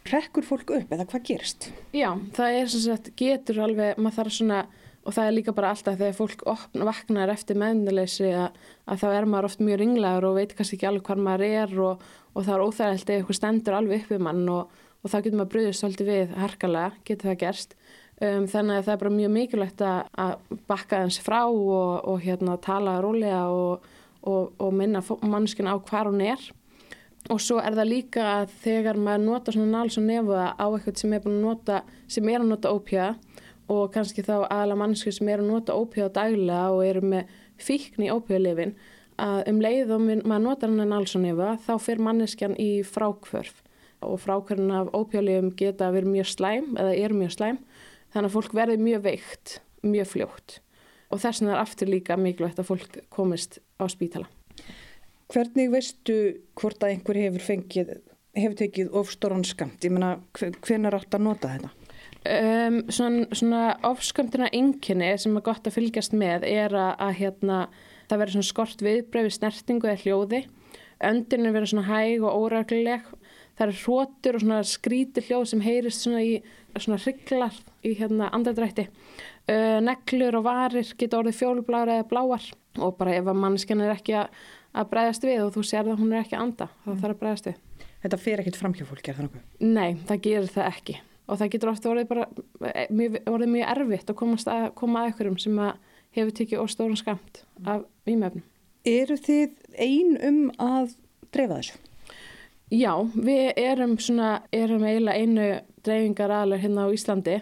Rekkur 0.10 0.46
fólk 0.48 0.74
upp 0.76 0.94
eða 0.96 1.08
hvað 1.10 1.26
gerst? 1.30 1.70
Já, 1.96 2.12
það 2.36 2.60
er 2.60 2.72
sem 2.74 2.86
sagt, 2.86 3.12
getur 3.20 3.62
alveg, 3.66 4.00
maður 4.00 4.18
þarf 4.20 4.38
svona 4.40 4.60
og 5.08 5.16
það 5.16 5.30
er 5.30 5.36
líka 5.38 5.54
bara 5.56 5.70
alltaf 5.74 5.96
þegar 5.98 6.18
fólk 6.18 6.44
opna, 6.50 6.86
vaknar 6.90 7.32
eftir 7.34 7.58
meðnuleysi 7.58 8.34
að, 8.36 8.58
að 8.90 9.02
þá 9.04 9.08
er 9.14 9.30
maður 9.32 9.48
oft 9.50 9.64
mjög 9.64 9.80
ringlegar 9.82 10.28
og 10.28 10.36
veit 10.38 10.54
kannski 10.58 10.78
ekki 10.78 10.90
alveg 10.90 11.08
hvað 11.08 11.24
maður 11.26 11.46
er 11.48 11.80
og, 11.86 12.04
og 12.36 12.46
það 12.46 12.54
er 12.56 12.66
óþægilegt 12.66 13.10
ef 13.10 13.22
eitthvað 13.22 13.40
stendur 13.40 13.78
alveg 13.80 14.04
upp 14.04 14.14
við 14.14 14.22
mann 14.28 14.44
og, 14.54 14.76
og 15.00 15.14
þá 15.14 15.18
getur 15.22 15.40
maður 15.40 15.54
bröðist 15.56 15.86
svolítið 15.86 16.12
við 16.12 16.38
harkalega, 16.44 16.92
getur 17.08 17.32
það 17.32 17.42
gerst 17.46 17.78
Um, 18.20 18.50
þannig 18.52 18.82
að 18.82 18.84
það 18.84 18.94
er 18.94 19.00
bara 19.00 19.16
mjög 19.16 19.30
mikilvægt 19.32 19.82
að 19.88 20.56
bakka 20.68 20.98
þess 21.06 21.22
frá 21.24 21.38
og, 21.48 22.02
og 22.04 22.18
hérna, 22.20 22.58
tala 22.60 22.98
rólega 23.00 23.46
og, 23.48 23.86
minna 24.76 25.00
mannskina 25.24 25.72
á 25.72 25.80
hvað 25.80 26.10
hún 26.10 26.24
er 26.26 26.44
og 27.30 27.42
svo 27.44 27.60
er 27.62 27.76
það 27.78 27.92
líka 27.92 28.26
að 28.40 28.54
þegar 28.64 28.98
maður 28.98 29.26
nota 29.26 29.54
svona 29.54 29.72
náls 29.78 29.98
og 30.00 30.06
nefuða 30.08 30.46
á 30.58 30.66
eitthvað 30.66 31.02
sem 31.02 31.14
er 31.14 31.26
að 31.26 31.42
nota 31.44 31.82
sem 32.10 32.30
er 32.30 32.42
að 32.42 32.50
nota 32.50 32.72
ópíða 32.74 33.10
og 33.70 33.92
kannski 33.94 34.26
þá 34.26 34.36
aðla 34.50 34.78
mannskið 34.82 35.18
sem 35.20 35.30
er 35.30 35.44
að 35.44 35.52
nota 35.52 35.76
ópíða 35.78 36.10
daglega 36.16 36.72
og 36.74 36.86
eru 36.88 37.04
með 37.14 37.36
fíkn 37.62 38.08
í 38.08 38.12
ópíðalifin 38.14 38.74
að 39.20 39.42
um 39.52 39.60
leið 39.62 39.94
og 39.94 40.06
maður 40.08 40.46
nota 40.48 40.68
hann 40.68 40.84
að 40.86 40.94
náls 40.94 41.16
og 41.18 41.26
nefuða 41.26 41.58
þá 41.68 41.74
fyrir 41.86 42.06
manneskjan 42.08 42.56
í 42.58 42.70
frákvörf 42.88 43.62
og 44.06 44.22
frákvörfin 44.24 44.74
af 44.74 44.90
ópíðalifum 44.96 45.54
geta 45.60 45.92
verið 45.94 46.16
mjög 46.16 46.32
slæm 46.34 46.74
eða 46.80 46.96
er 46.96 47.14
mjög 47.14 47.36
slæm 47.36 47.62
þannig 48.14 48.30
að 48.32 48.36
fólk 48.38 48.58
verði 48.58 48.82
mjög 48.82 49.06
veikt, 49.06 49.60
mjög 49.86 50.12
fljótt 50.16 50.60
og 51.10 51.22
þess 51.22 51.42
vegna 51.42 51.56
er 51.56 51.64
aftur 51.64 51.90
líka 51.90 52.18
mikilvægt 52.18 52.62
að 52.62 52.70
fólk 52.70 53.00
komist 53.14 53.60
á 53.82 53.86
spítala. 53.90 54.30
Hvernig 55.30 55.70
veistu 55.74 56.16
hvort 56.58 56.82
að 56.82 56.96
einhver 56.96 57.20
hefur 57.22 57.46
fengið, 57.46 57.92
hefur 58.38 58.56
tekið 58.64 58.96
ofstóran 58.98 59.46
skamt? 59.46 59.84
Ég 59.86 59.94
menna, 59.94 60.16
hvernig 60.36 60.90
er 60.90 60.98
átt 60.98 61.18
að 61.18 61.26
nota 61.28 61.52
þetta? 61.54 61.74
Um, 62.30 62.80
svona 62.92 63.38
svona 63.38 63.60
ofskamtina 63.88 64.50
enginni 64.52 65.14
sem 65.22 65.38
er 65.40 65.46
gott 65.46 65.68
að 65.70 65.78
fylgjast 65.78 66.16
með 66.18 66.44
er 66.50 66.74
að, 66.76 66.90
að 67.06 67.14
hérna, 67.22 67.60
það 68.10 68.22
verður 68.24 68.36
svona 68.36 68.50
skort 68.50 68.82
viðbreyfi 68.84 69.36
snertingu 69.38 69.88
eða 69.88 70.02
hljóði 70.04 70.42
öndinu 71.00 71.54
verður 71.54 71.74
svona 71.74 71.88
hæg 71.88 72.26
og 72.28 72.44
óræklileg 72.44 73.08
það 73.58 73.66
eru 73.66 73.78
hrótur 73.84 74.38
og 74.38 74.44
svona 74.44 74.60
skríti 74.68 75.24
hljóð 75.28 75.46
sem 75.52 75.64
heyrist 75.64 76.04
svona 76.04 76.24
í 76.24 76.34
svona 76.80 77.00
rygglar 77.02 77.56
í 77.88 77.94
hérna 78.00 78.30
andadrætti 78.36 78.88
uh, 78.90 79.80
neglur 79.84 80.40
og 80.40 80.48
varir 80.48 80.94
geta 81.00 81.20
orðið 81.20 81.40
fjólublára 81.40 82.00
eða 82.00 82.10
bláar 82.12 82.50
og 82.80 82.96
bara 83.00 83.16
ef 83.18 83.28
að 83.28 83.42
mannskjan 83.44 83.84
er 83.84 83.96
ekki 83.96 84.16
að, 84.20 84.30
að 84.74 84.90
bregðast 84.94 85.28
við 85.28 85.44
og 85.44 85.54
þú 85.56 85.66
sér 85.66 85.90
að 85.90 86.02
hún 86.04 86.14
er 86.14 86.24
ekki 86.24 86.38
að 86.38 86.46
anda 86.46 86.70
þá 86.84 86.90
mm. 86.92 87.00
þarf 87.02 87.16
að 87.16 87.22
bregðast 87.24 87.52
við 87.52 87.66
Þetta 88.00 88.18
fer 88.24 88.40
ekkit 88.40 88.56
fram 88.56 88.74
hjá 88.78 88.86
fólk, 88.88 89.08
er 89.10 89.18
það 89.18 89.26
nokkuð? 89.26 89.42
Nei, 89.60 89.98
það 90.08 90.22
gerir 90.28 90.54
það 90.54 90.70
ekki 90.70 91.00
og 91.30 91.40
það 91.40 91.52
getur 91.54 91.72
ofta 91.74 91.90
orðið 91.92 92.08
bara 92.10 92.28
eh, 92.70 92.86
mjög, 92.96 93.18
orðið 93.30 93.52
mjög 93.54 93.74
erfitt 93.74 94.14
að, 94.14 94.24
að 94.56 94.70
koma 94.80 95.02
að 95.02 95.10
einhverjum 95.10 95.42
sem 95.44 95.60
að 95.66 95.74
hefur 96.16 96.38
tikið 96.40 96.64
óstóran 96.64 97.00
skamt 97.00 97.44
af 97.68 97.84
výmefnum 98.08 98.46
Eru 98.88 99.18
þið 99.20 99.56
ein 99.76 100.14
um 100.24 100.42
að 100.64 100.94
dreifa 101.36 101.60
þessu? 101.60 101.80
Já, 102.70 102.94
við 103.18 103.58
erum, 103.58 103.96
svona, 104.00 104.44
erum 104.54 104.86
eiginlega 104.86 105.18
einu 105.18 105.48
dreifingar 105.84 106.32
aðlar 106.32 106.62
hérna 106.62 106.86
á 106.86 106.94
Íslandi. 106.94 107.40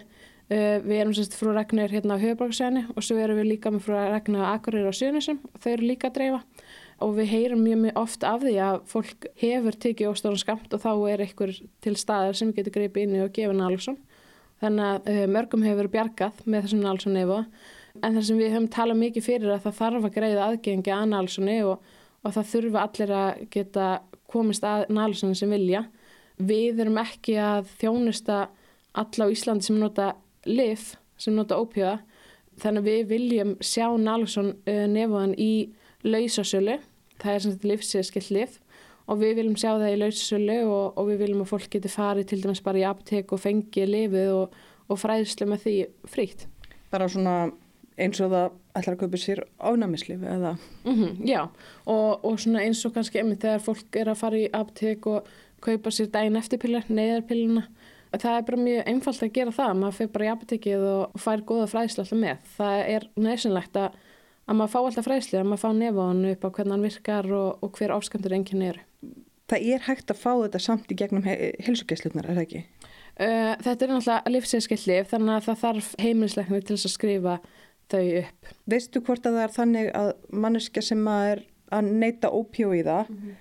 Uh, 0.48 0.80
við 0.80 1.02
erum 1.02 1.12
sérst 1.12 1.36
frú 1.36 1.52
Ragnar 1.52 1.92
hérna 1.92 2.16
á 2.16 2.22
Höfbruksvæni 2.22 2.86
og 2.94 3.04
svo 3.04 3.18
erum 3.20 3.36
við 3.36 3.50
líka 3.50 3.70
með 3.70 3.84
frú 3.84 3.98
Ragnar 3.98 4.46
Akureyri 4.54 4.88
á 4.88 4.96
Sjönesum 4.96 5.42
og 5.44 5.60
þau 5.60 5.70
eru 5.74 5.90
líka 5.90 6.08
að 6.08 6.16
dreifa. 6.16 6.40
Og 7.04 7.14
við 7.14 7.30
heyrum 7.30 7.62
mjög, 7.62 7.80
mjög 7.84 7.98
oft 8.00 8.24
af 8.26 8.42
því 8.42 8.54
að 8.64 8.78
fólk 8.90 9.26
hefur 9.38 9.76
tekið 9.84 10.10
óstóran 10.10 10.40
skamt 10.40 10.74
og 10.74 10.82
þá 10.82 10.90
er 11.12 11.22
einhver 11.24 11.52
til 11.84 11.94
staðar 11.98 12.38
sem 12.38 12.50
getur 12.56 12.74
greipið 12.74 13.04
inn 13.06 13.18
í 13.18 13.22
og 13.22 13.34
gefið 13.36 13.58
nálsson. 13.60 13.98
Þannig 14.58 14.88
að 14.88 15.10
uh, 15.12 15.20
mörgum 15.30 15.66
hefur 15.66 15.90
bjargað 15.92 16.40
með 16.44 16.66
þessum 16.66 16.82
nálsson 16.82 17.14
nefa 17.14 17.44
en 18.02 18.14
það 18.14 18.24
sem 18.26 18.40
við 18.40 18.52
höfum 18.54 18.68
talað 18.74 19.00
mikið 19.04 19.26
fyrir 19.26 19.54
að 19.54 19.62
það 19.66 19.78
þarf 19.78 20.08
að 20.08 20.16
greiða 20.18 20.48
aðgengi 20.48 20.94
að 20.94 21.06
nálssoni 21.12 21.56
og, 21.66 21.86
og 22.22 22.34
það 22.34 22.50
þurfa 22.52 22.84
allir 22.84 23.14
að 23.20 23.44
geta 23.54 23.86
komist 24.30 24.66
að 24.66 24.84
nálssoni 24.90 25.38
sem 25.38 25.54
vilja. 25.54 25.84
Við 26.38 26.82
erum 26.82 27.00
ekki 27.02 27.38
að 27.42 27.70
þjónusta 27.80 28.42
alla 28.98 29.26
á 29.26 29.32
Íslandi 29.34 29.66
sem 29.66 29.78
nota 29.78 30.12
lif, 30.46 30.92
sem 31.18 31.34
nota 31.34 31.58
ópjöða 31.58 31.98
þannig 32.58 32.82
að 32.82 32.88
við 32.90 33.02
viljum 33.12 33.52
sjá 33.62 33.86
nálsson 33.98 34.52
uh, 34.66 34.86
nefaðan 34.90 35.34
í 35.38 35.52
lausasölu 36.06 36.78
það 37.22 37.34
er 37.34 37.44
svona 37.44 37.70
livsskilt 37.72 38.30
liv 38.34 38.58
og 39.08 39.22
við 39.22 39.38
viljum 39.40 39.56
sjá 39.56 39.70
það 39.70 39.92
í 39.92 40.00
lausasölu 40.02 40.58
og, 40.68 40.98
og 41.00 41.08
við 41.08 41.22
viljum 41.24 41.44
að 41.44 41.52
fólk 41.54 41.70
geti 41.72 41.92
farið 41.92 42.28
til 42.30 42.42
dæmis 42.42 42.64
bara 42.64 42.82
í 42.82 42.84
apotek 42.88 43.32
og 43.32 43.42
fengi 43.42 43.86
lifið 43.88 44.34
og, 44.34 44.58
og 44.88 45.00
fræðslu 45.00 45.48
með 45.48 45.64
því 45.64 45.74
frítt. 46.12 46.46
Bara 46.92 47.08
svona 47.08 47.36
eins 47.98 48.20
og 48.22 48.30
það 48.30 48.56
ætlar 48.78 48.94
að 48.94 49.00
kaupa 49.02 49.20
sér 49.20 49.42
ánæmislif 49.58 50.22
eða? 50.22 50.56
Mm 50.84 50.94
-hmm, 50.94 51.26
já 51.26 51.48
og, 51.86 52.24
og 52.24 52.40
svona 52.40 52.62
eins 52.62 52.84
og 52.86 52.94
kannski 52.94 53.18
emmi 53.18 53.34
þegar 53.34 53.64
fólk 53.64 53.96
er 53.96 54.08
að 54.08 54.20
fara 54.20 54.36
í 54.36 54.50
apotek 54.52 55.06
og 55.06 55.26
kaupa 55.60 55.90
sér 55.90 56.06
dægin 56.06 56.36
eftirpillar, 56.36 56.84
neyðarpilluna 56.88 57.64
það 58.16 58.36
er 58.36 58.44
bara 58.46 58.60
mjög 58.62 58.86
einfalt 58.88 59.22
að 59.22 59.32
gera 59.36 59.52
það 59.52 59.74
maður 59.76 59.96
fyrir 59.98 60.12
bara 60.14 60.24
í 60.24 60.32
apotekið 60.32 60.84
og 60.88 61.20
fær 61.20 61.42
góða 61.48 61.66
fræðslu 61.68 62.04
alltaf 62.04 62.18
með. 62.18 62.36
Það 62.56 62.78
er 62.94 63.06
neysinlegt 63.16 63.76
að 63.76 63.98
að 64.48 64.58
maður 64.58 64.72
fá 64.72 64.78
alltaf 64.80 65.06
fræðsli, 65.06 65.38
að 65.38 65.48
maður 65.50 65.62
fá 65.62 65.70
nefáðan 65.76 66.28
upp 66.32 66.44
á 66.44 66.48
hvernig 66.56 66.74
hann 66.74 66.86
virkar 66.86 67.32
og, 67.36 67.64
og 67.64 67.78
hver 67.78 67.94
áskæmtur 67.96 68.36
enginn 68.36 68.64
eru. 68.70 68.84
Það 69.48 69.68
er 69.74 69.84
hægt 69.86 70.12
að 70.12 70.20
fá 70.20 70.30
þetta 70.32 70.60
samt 70.60 70.92
í 70.92 70.96
gegnum 70.98 71.24
he 71.24 71.36
helsugesslunar, 71.64 72.28
er 72.28 72.36
það 72.38 72.46
ekki? 72.46 72.62
Uh, 73.18 73.54
þetta 73.64 73.84
er 73.84 73.92
náttúrulega 73.92 74.32
livsinskillif 74.32 75.08
þannig 75.10 75.34
að 75.34 75.46
það 75.48 75.62
þarf 75.62 75.88
heimilisleikni 75.98 76.60
til 76.62 76.76
þess 76.76 76.88
að 76.88 76.94
skrifa 76.94 77.36
þau 77.88 78.02
upp. 78.20 78.52
Veistu 78.68 79.02
hvort 79.04 79.26
að 79.26 79.38
það 79.38 79.44
er 79.44 79.54
þannig 79.56 79.90
að 79.98 80.10
manneska 80.44 80.84
sem 80.84 81.08
að 81.10 81.30
er 81.32 81.44
að 81.78 81.90
neyta 82.02 82.30
ópjóiða 82.32 82.98
mm 83.08 83.16
-hmm. 83.16 83.34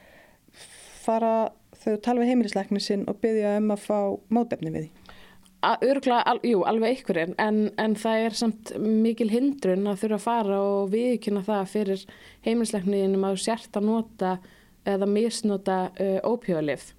fara 1.03 1.33
þau 1.77 1.97
tala 2.03 2.23
við 2.23 2.31
heimilisleikni 2.31 2.81
sinn 2.83 3.05
og 3.07 3.19
byggja 3.21 3.57
um 3.61 3.71
að 3.75 3.83
fá 3.85 3.99
mótefni 4.33 4.73
við 4.73 4.87
því? 4.87 5.06
Örgla, 5.65 6.19
al, 6.21 6.37
jú, 6.45 6.61
alveg 6.69 6.99
einhverjum 6.99 7.31
en, 7.41 7.55
en 7.81 7.95
það 7.97 8.23
er 8.27 8.35
samt 8.37 8.71
mikil 8.77 9.31
hindrun 9.31 9.89
að 9.89 10.03
þurfa 10.03 10.19
að 10.19 10.25
fara 10.27 10.59
og 10.61 10.91
viðkynna 10.91 11.41
það 11.47 11.71
fyrir 11.71 12.03
heimilisleikniðinum 12.45 13.25
að 13.25 13.39
sérta 13.41 13.81
nota 13.81 14.35
eða 14.87 15.07
misnota 15.09 15.79
uh, 15.97 16.19
ópjóðalif 16.29 16.91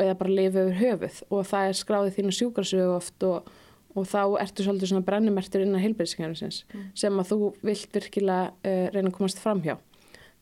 eða 0.00 0.16
bara 0.16 0.32
lifa 0.32 0.64
yfir 0.64 0.80
höfuð 0.80 1.20
og 1.28 1.44
það 1.50 1.68
er 1.68 1.78
skráðið 1.82 2.16
þínu 2.16 2.34
sjúkarsögu 2.38 2.96
oft 2.96 3.28
og, 3.28 3.52
og 3.92 4.08
þá 4.08 4.22
ertu 4.46 4.64
svolítið 4.64 4.92
svona 4.94 5.08
brennumertur 5.10 5.66
innan 5.66 5.84
heilbæðiskengjarinsins 5.84 6.62
mm. 6.72 6.88
sem 6.96 7.20
að 7.20 7.30
þú 7.34 7.52
vilt 7.68 8.00
virkilega 8.00 8.50
uh, 8.56 8.88
reyna 8.96 9.12
að 9.12 9.16
komast 9.20 9.44
fram 9.44 9.60
hjá. 9.64 9.76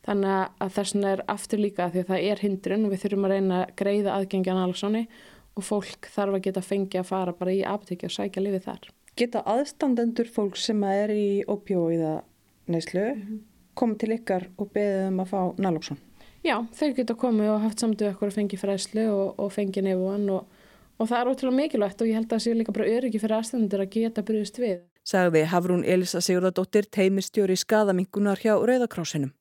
Þannig 0.05 0.33
að 0.61 0.75
þess 0.75 0.95
vegna 0.95 1.13
er 1.15 1.27
aftur 1.33 1.59
líka 1.59 1.91
því 1.91 2.03
að 2.03 2.09
það 2.11 2.25
er 2.31 2.41
hindrun 2.45 2.83
og 2.85 2.91
við 2.93 3.03
þurfum 3.03 3.25
að 3.25 3.31
reyna 3.35 3.61
að 3.63 3.71
greiða 3.79 4.17
aðgengja 4.19 4.53
analóksóni 4.53 5.07
og 5.55 5.63
fólk 5.63 6.09
þarf 6.11 6.37
að 6.37 6.45
geta 6.47 6.63
fengið 6.63 7.01
að 7.01 7.09
fara 7.09 7.33
bara 7.33 7.53
í 7.55 7.63
apotekki 7.63 8.09
og 8.09 8.15
sækja 8.15 8.43
lifið 8.43 8.65
þar. 8.67 8.89
Geta 9.15 9.43
aðstandendur 9.47 10.27
fólk 10.27 10.57
sem 10.59 10.81
er 10.83 11.13
í 11.15 11.43
opjóiða 11.47 12.17
neyslu 12.67 13.05
mm 13.05 13.21
-hmm. 13.21 13.39
komið 13.73 13.97
til 13.97 14.11
ykkar 14.17 14.49
og 14.57 14.71
beðið 14.73 15.07
um 15.07 15.19
að 15.23 15.31
fá 15.31 15.41
naloxon? 15.57 15.97
Já, 16.43 16.65
þeir 16.73 16.95
geta 16.95 17.13
komið 17.13 17.49
og 17.49 17.61
haft 17.61 17.79
samtöðu 17.79 18.11
okkur 18.11 18.27
að 18.27 18.37
fengi 18.37 18.57
fræslu 18.57 19.05
og, 19.09 19.39
og 19.39 19.53
fengi 19.53 19.81
nefúan 19.81 20.29
og, 20.29 20.45
og 20.99 21.07
það 21.09 21.19
er 21.19 21.29
ótrúlega 21.31 21.55
mikilvægt 21.55 22.01
og 22.01 22.07
ég 22.07 22.13
held 22.13 22.25
að 22.25 22.35
það 22.35 22.43
sé 22.43 22.53
líka 22.53 22.75
bara 22.75 22.91
öryggi 22.91 23.19
fyrir 23.19 23.37
aðstandendur 23.37 23.81
að 23.81 23.89
geta 23.95 24.21
brúðist 24.21 24.59
við. 24.59 24.83
Sagði 25.05 25.45
Hafrún 25.45 25.85
Elisa 25.85 26.21
Sigurðardóttir 26.21 26.85
teimistjóri 26.91 27.55
skadamingunar 27.55 28.37
hjá 28.37 28.53
Rauðakrásinum. 28.57 29.33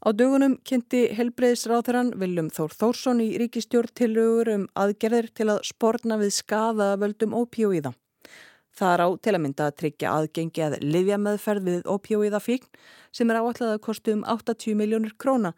Á 0.00 0.16
dögunum 0.16 0.54
kynnti 0.64 1.00
helbreyðisráþurann 1.12 2.14
Viljum 2.16 2.46
Þór 2.48 2.72
Þórsson 2.72 3.18
í 3.20 3.34
ríkistjórn 3.36 3.92
tilögur 4.00 4.48
um 4.54 4.62
aðgerðir 4.72 5.26
til 5.36 5.50
að 5.52 5.66
sporna 5.68 6.16
við 6.16 6.32
skaða 6.38 6.94
völdum 7.02 7.34
ópjóiða. 7.36 7.92
Það 8.72 8.94
er 8.94 9.02
á 9.04 9.08
til 9.20 9.34
að 9.34 9.42
mynda 9.44 9.66
að 9.68 9.76
tryggja 9.82 10.14
aðgengi 10.14 10.64
að 10.64 10.78
livja 10.80 11.18
meðferð 11.20 11.68
við 11.68 11.92
ópjóiðafíkn 11.92 12.80
sem 13.12 13.28
er 13.28 13.42
áallega 13.42 13.74
að 13.74 13.84
kostu 13.90 14.16
um 14.16 14.24
80 14.24 14.80
miljónur 14.80 15.12
króna. 15.20 15.52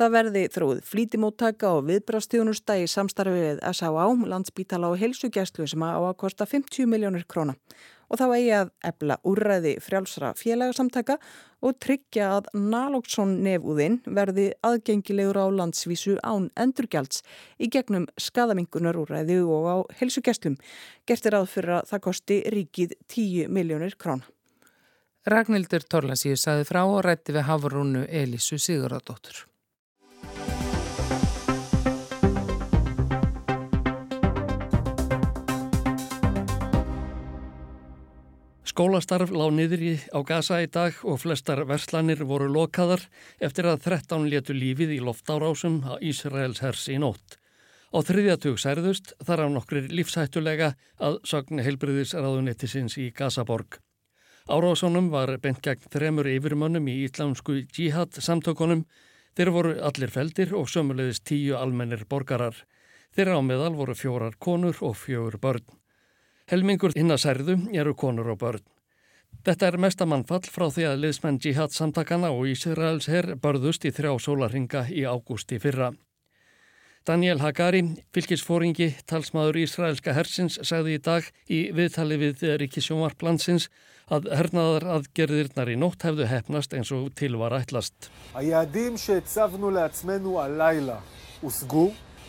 Það 0.00 0.14
verði 0.16 0.46
þróð 0.54 0.82
flítimóttaka 0.88 1.74
og 1.76 1.84
viðbrastjónusta 1.90 2.78
í 2.80 2.88
samstarfið 2.88 3.60
S.A.A. 3.68 4.08
landsbítala 4.32 4.94
og 4.94 4.96
helsugæslu 5.02 5.68
sem 5.68 5.84
á 5.84 6.00
að 6.00 6.16
kosta 6.24 6.48
50 6.48 6.88
miljónur 6.88 7.28
króna 7.28 7.58
og 8.08 8.20
þá 8.20 8.24
eigi 8.36 8.52
að 8.56 8.70
ebla 8.90 9.18
úrræði 9.28 9.74
frjálsra 9.84 10.32
félagsamtaka 10.38 11.18
og 11.64 11.76
tryggja 11.82 12.30
að 12.36 12.48
naloxon 12.54 13.36
nefúðinn 13.44 14.00
verði 14.06 14.48
aðgengilegur 14.66 15.40
á 15.42 15.46
landsvísu 15.60 16.16
án 16.22 16.48
endurgjalds 16.56 17.22
í 17.58 17.70
gegnum 17.72 18.08
skadamingunar 18.20 18.98
úrræði 19.00 19.40
og 19.44 19.68
á 19.68 19.76
helsugestlum. 20.00 20.56
Gert 21.06 21.26
er 21.26 21.38
að 21.40 21.50
fyrir 21.52 21.78
að 21.80 21.92
það 21.92 22.04
kosti 22.08 22.40
ríkið 22.54 22.96
10 23.06 23.52
miljónir 23.52 23.98
krána. 23.98 24.26
Ragnhildur 25.28 25.84
Torlasíu 25.84 26.38
saði 26.40 26.64
frá 26.64 26.84
og 26.86 27.02
rætti 27.04 27.34
við 27.36 27.48
Hafrúnu 27.50 28.06
Elísu 28.08 28.56
Siguradóttur. 28.56 29.44
Skólastarf 38.78 39.32
lág 39.34 39.56
niður 39.56 39.80
í, 39.82 39.92
á 40.14 40.22
Gaza 40.22 40.60
í 40.62 40.68
dag 40.70 40.94
og 41.02 41.16
flestar 41.18 41.64
verslanir 41.66 42.20
voru 42.22 42.46
lokaðar 42.46 43.00
eftir 43.42 43.66
að 43.66 43.80
13 43.88 44.28
letu 44.30 44.54
lífið 44.54 44.92
í 44.94 44.98
loftárásum 45.02 45.80
að 45.82 46.04
Ísraels 46.12 46.60
hers 46.62 46.84
í 46.86 47.00
nótt. 47.02 47.40
Á 47.90 47.98
þriðjatug 48.06 48.60
særðust 48.62 49.16
þar 49.26 49.42
á 49.42 49.46
nokkrir 49.50 49.88
lífshættulega 49.90 50.68
að 50.94 51.18
sagna 51.26 51.64
heilbriðisraðunettisins 51.66 52.94
í 53.02 53.08
Gazaborg. 53.18 53.80
Árásunum 54.46 55.10
var 55.10 55.34
bent 55.42 55.58
gegn 55.66 55.90
þremur 55.90 56.30
yfirmönnum 56.36 56.86
í 56.86 57.00
íslamsku 57.08 57.64
jihad 57.74 58.14
samtökunum. 58.14 58.84
Þeir 59.34 59.52
voru 59.58 59.74
allir 59.90 60.14
feldir 60.14 60.54
og 60.54 60.70
sömulegðist 60.70 61.26
tíu 61.26 61.58
almennir 61.58 62.06
borgarar. 62.06 62.54
Þeirra 63.10 63.42
á 63.42 63.42
meðal 63.42 63.74
voru 63.74 63.98
fjórar 63.98 64.38
konur 64.38 64.78
og 64.86 64.94
fjögur 65.02 65.42
börn. 65.42 65.66
Helmingur 66.48 66.94
hinn 66.96 67.12
að 67.12 67.22
særðu 67.26 67.56
eru 67.76 67.92
konur 67.92 68.30
og 68.32 68.38
börn. 68.40 68.64
Þetta 69.44 69.66
er 69.68 69.76
mesta 69.80 70.06
mannfall 70.08 70.48
frá 70.48 70.66
því 70.72 70.86
að 70.88 71.00
liðsmenn 71.02 71.40
jihad 71.44 71.74
samtakana 71.76 72.30
og 72.32 72.48
Ísraels 72.48 73.08
herr 73.12 73.34
börðust 73.36 73.84
í 73.84 73.92
þrjá 73.92 74.14
sólaringa 74.24 74.86
í 74.88 75.04
ágústi 75.04 75.60
fyrra. 75.60 75.92
Daniel 77.08 77.38
Hagari, 77.40 77.82
fylgisfóringi, 78.12 78.90
talsmaður 79.08 79.60
Ísraelska 79.62 80.12
hersins, 80.16 80.58
sagði 80.64 80.96
í 80.98 81.04
dag 81.04 81.28
í 81.48 81.60
viðtali 81.76 82.18
við 82.20 82.42
Ríkisjónvarplansins 82.64 83.68
að 84.12 84.28
hernaðar 84.32 84.88
aðgerðirnar 84.96 85.72
í 85.72 85.78
nótt 85.80 86.04
hefðu 86.04 86.28
hefnast 86.28 86.74
eins 86.76 86.92
og 86.96 87.12
til 87.16 87.36
var 87.40 87.56
ætlast. 87.60 88.10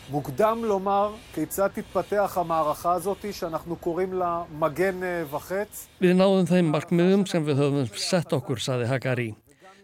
מוקדם 0.09 0.65
לומר 0.65 1.13
כיצד 1.33 1.67
תתפתח 1.67 2.37
המערכה 2.37 2.93
הזאת 2.93 3.25
שאנחנו 3.31 3.75
קוראים 3.75 4.13
לה 4.13 4.43
מגן 4.59 4.99
וחץ. 5.29 5.87
Við 6.01 6.13
náðum 6.19 6.45
þeim 6.49 6.69
markmiðum 6.75 7.25
sem 7.25 7.45
við 7.45 7.61
höfum 7.63 7.89
sett 7.97 8.33
okkur, 8.33 8.61
saði 8.61 8.89
Hagari. 8.91 9.31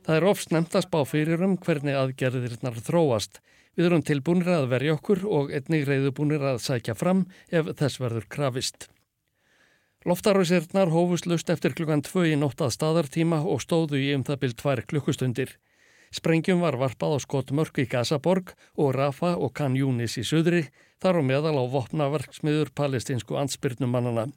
Það 0.06 0.18
er 0.18 0.28
ofst 0.30 0.54
nefnt 0.54 0.78
að 0.78 0.86
spá 0.88 1.00
fyrir 1.06 1.42
um 1.46 1.58
hvernig 1.58 1.98
aðgerðirinnar 1.98 2.78
þróast. 2.86 3.42
Við 3.78 3.88
erum 3.88 4.06
tilbúinir 4.06 4.50
að 4.52 4.72
verja 4.74 4.96
okkur 4.98 5.22
og 5.26 5.54
einnig 5.56 5.86
reyðubúinir 5.88 6.44
að 6.44 6.64
sækja 6.66 6.98
fram 6.98 7.26
ef 7.50 7.70
þess 7.80 8.02
verður 8.02 8.28
krafist. 8.30 8.90
Loftaráðsirnar 10.06 10.90
hófust 10.90 11.28
lust 11.30 11.50
eftir 11.54 11.76
klukkan 11.78 12.02
2 12.02 12.32
í 12.34 12.38
nótt 12.38 12.62
að 12.66 12.74
staðartíma 12.74 13.44
og 13.46 13.62
stóðu 13.62 14.02
í 14.02 14.10
um 14.16 14.26
það 14.26 14.42
byrj 14.44 14.56
tvær 14.62 14.82
klukkustundir. 14.90 15.54
Sprengjum 16.17 16.63
var 16.65 16.79
varpað 16.81 17.17
á 17.17 17.19
skotmörk 17.21 17.83
í 17.83 17.85
Gazaborg 17.93 18.55
og 18.81 18.95
Rafa 18.97 19.35
og 19.37 19.53
Khan 19.59 19.77
Yunis 19.77 20.17
í 20.17 20.25
söðri, 20.25 20.63
þar 21.03 21.21
á 21.21 21.23
meðal 21.29 21.57
á 21.61 21.65
vopnaverksmiður 21.69 22.73
palestinsku 22.73 23.37
ansbyrnumannana. 23.37 24.31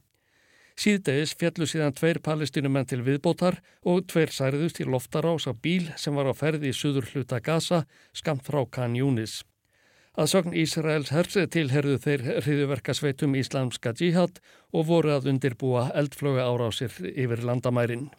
Síðdegis 0.80 1.36
fjallu 1.40 1.68
síðan 1.68 1.96
tveir 1.96 2.20
palestinumenn 2.24 2.88
til 2.88 3.00
viðbótar 3.04 3.62
og 3.88 4.06
tveir 4.12 4.32
særiðust 4.32 4.80
í 4.84 4.88
loftarás 4.88 5.48
á 5.48 5.56
bíl 5.56 5.90
sem 6.00 6.16
var 6.16 6.28
á 6.28 6.36
ferði 6.36 6.72
í 6.72 6.76
söður 6.76 7.08
hluta 7.14 7.40
Gaza, 7.44 7.86
skamt 8.16 8.48
frá 8.48 8.64
Khan 8.68 8.96
Yunis. 9.00 9.42
Að 10.20 10.32
sögn 10.34 10.56
Ísraels 10.56 11.12
hersi 11.16 11.46
tilherðu 11.48 12.00
þeir 12.04 12.24
hriðuverkasveitum 12.44 13.36
Íslamska 13.40 13.94
djihad 13.96 14.42
og 14.76 14.88
voru 14.92 15.16
að 15.16 15.30
undirbúa 15.32 15.92
eldflöga 15.96 16.48
árásir 16.48 16.92
yfir 17.14 17.44
landamærin. 17.48 18.10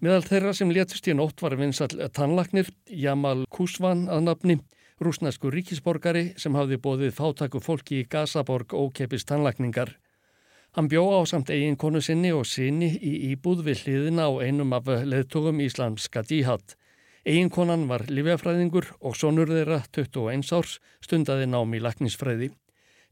Meðal 0.00 0.22
þeirra 0.24 0.52
sem 0.56 0.70
létust 0.72 1.08
í 1.10 1.12
nótt 1.12 1.42
var 1.44 1.58
vinsall 1.60 1.92
tannlaknir 2.16 2.70
Jamal 2.88 3.42
Kusvan 3.52 4.06
að 4.08 4.22
nafni, 4.30 4.54
rúsnesku 4.96 5.50
ríkisborgari 5.52 6.30
sem 6.40 6.54
hafði 6.56 6.78
bóðið 6.80 7.12
fátaku 7.18 7.60
fólki 7.60 7.98
í 8.00 8.06
Gazaborg 8.08 8.72
ókeppis 8.72 9.28
tannlakningar. 9.28 9.98
Hann 10.72 10.88
bjó 10.88 11.02
á 11.12 11.20
samt 11.28 11.52
eigin 11.52 11.76
konu 11.76 12.00
sinni 12.00 12.30
og 12.32 12.46
sinni 12.48 12.88
í 12.96 13.12
íbúð 13.34 13.60
við 13.66 13.82
hliðina 13.84 14.30
á 14.30 14.32
einum 14.40 14.72
af 14.72 14.88
leðtogum 14.88 15.60
íslamska 15.60 16.24
díhatt. 16.24 16.78
Eigin 17.28 17.52
konan 17.52 17.84
var 17.92 18.06
livjafræðingur 18.08 18.88
og 19.04 19.20
sonur 19.20 19.52
þeirra 19.52 19.82
21 19.92 20.48
árs 20.56 20.78
stundaði 21.04 21.50
nám 21.52 21.76
í 21.76 21.82
laknisfræði. 21.84 22.54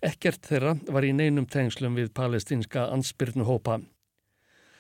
Ekkert 0.01 0.41
þeirra 0.49 0.79
var 0.89 1.05
í 1.05 1.13
neinum 1.13 1.45
tengslum 1.45 2.01
við 2.01 2.15
palestinska 2.17 2.89
ansbyrnu 2.97 3.45
hópa. 3.45 3.83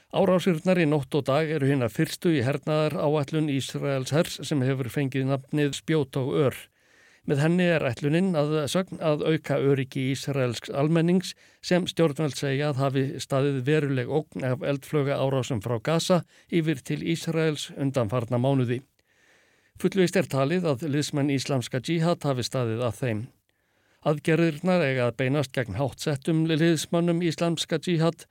Árásirnar 0.09 0.79
í 0.81 0.87
nótt 0.88 1.12
og 1.18 1.27
dag 1.29 1.51
eru 1.53 1.66
hérna 1.68 1.90
fyrstu 1.92 2.31
í 2.33 2.40
hernaðar 2.40 2.94
áætlun 2.97 3.51
Ísraels 3.53 4.14
hers 4.16 4.38
sem 4.49 4.62
hefur 4.64 4.88
fengið 4.88 5.27
nafnið 5.29 5.75
spjót 5.77 6.16
og 6.16 6.31
ör. 6.47 6.57
Með 7.29 7.42
henni 7.44 7.66
er 7.68 7.85
ætluninn 7.85 8.31
að 8.33 8.55
að 9.05 9.25
auka 9.29 9.59
öryggi 9.61 10.07
Ísraelsks 10.14 10.73
almennings 10.73 11.35
sem 11.61 11.85
stjórnveld 11.85 12.38
segja 12.40 12.71
að 12.71 12.81
hafi 12.81 13.03
staðið 13.21 13.59
veruleg 13.66 14.09
ógn 14.09 14.49
af 14.49 14.64
eldflöga 14.64 15.18
árásum 15.21 15.61
frá 15.61 15.77
Gaza 15.77 16.23
yfir 16.49 16.81
til 16.81 17.03
Ísraels 17.05 17.68
undanfarna 17.77 18.40
mánuði. 18.40 18.81
Fullvist 19.77 20.16
er 20.16 20.25
talið 20.25 20.71
að 20.73 20.88
liðsmenn 20.88 21.35
Íslamska 21.37 21.83
djihad 21.85 22.25
hafi 22.25 22.49
staðið 22.49 22.81
að 22.88 22.97
þeim. 23.03 23.23
Aðgerðirnar 24.09 24.88
eiga 24.88 25.11
að 25.11 25.16
beinast 25.21 25.53
gegn 25.53 25.77
hátsettum 25.77 26.47
liðsmannum 26.49 27.21
Íslamska 27.29 27.77
djihad 27.77 28.25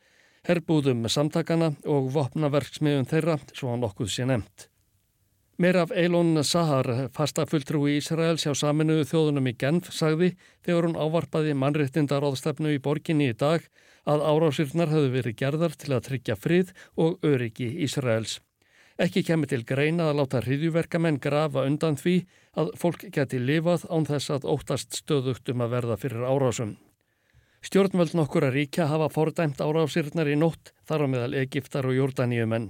herbúðum 0.47 1.03
með 1.03 1.13
samtakana 1.17 1.69
og 1.85 2.09
vopnaverksmiðun 2.15 3.07
þeirra 3.09 3.37
svo 3.51 3.73
hann 3.73 3.85
okkur 3.87 4.09
sé 4.11 4.25
nefnt. 4.27 4.69
Meir 5.57 5.79
af 5.81 5.89
Eilon 5.89 6.37
Sahar, 6.45 7.09
fasta 7.09 7.47
fulltrú 7.49 7.87
í 7.89 7.95
Ísraels 7.97 8.43
hjá 8.45 8.53
saminuðu 8.53 9.07
þjóðunum 9.09 9.47
í 9.49 9.55
Genf, 9.57 9.87
sagði 9.89 10.35
þegar 10.65 10.85
hún 10.85 10.99
ávarpaði 11.01 11.55
mannréttindaróðstefnu 11.57 12.75
í 12.75 12.81
borginni 12.83 13.31
í 13.31 13.37
dag 13.37 13.65
að 14.05 14.21
árásirnar 14.29 14.93
hefðu 14.93 15.09
verið 15.15 15.39
gerðar 15.41 15.73
til 15.73 15.95
að 15.97 16.03
tryggja 16.11 16.37
frið 16.37 16.75
og 16.95 17.17
öryggi 17.25 17.71
Ísraels. 17.87 18.37
Ekki 19.01 19.25
kemur 19.25 19.49
til 19.49 19.63
greina 19.65 20.11
að 20.11 20.21
láta 20.21 20.43
hriðjuverkamenn 20.45 21.19
grafa 21.21 21.65
undan 21.69 21.97
því 21.97 22.19
að 22.57 22.71
fólk 22.81 23.09
geti 23.13 23.41
lifað 23.41 23.89
án 23.89 24.05
þess 24.09 24.33
að 24.37 24.47
óttast 24.53 25.01
stöðugt 25.01 25.49
um 25.53 25.65
að 25.65 25.73
verða 25.73 25.97
fyrir 26.01 26.25
árásum. 26.25 26.77
Stjórnvöld 27.65 28.13
nokkura 28.13 28.51
ríkja 28.53 28.85
hafa 28.87 29.07
fordæmt 29.09 29.61
árafsirnar 29.63 30.29
í 30.29 30.35
nótt 30.37 30.73
þar 30.85 31.03
á 31.03 31.07
meðal 31.09 31.37
Egiptar 31.41 31.87
og 31.89 31.97
Jórdaníumenn. 31.97 32.69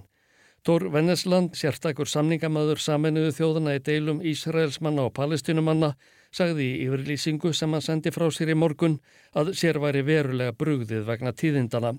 Tór 0.63 0.88
Vennesland, 0.91 1.54
sérstakur 1.56 2.08
samningamöður 2.08 2.80
saminuðu 2.82 3.34
þjóðana 3.36 3.76
í 3.78 3.82
deilum 3.84 4.23
Ísraelsmanna 4.23 5.06
og 5.08 5.13
palestinumanna, 5.19 5.93
sagði 6.32 6.65
í 6.71 6.88
yfirlýsingu 6.88 7.54
sem 7.54 7.76
hann 7.76 7.84
sendi 7.84 8.12
frá 8.15 8.26
sér 8.32 8.52
í 8.52 8.58
morgun 8.58 8.97
að 9.36 9.54
sér 9.60 9.80
væri 9.84 10.06
verulega 10.08 10.56
brugðið 10.56 11.06
vegna 11.08 11.36
tíðindana. 11.36 11.93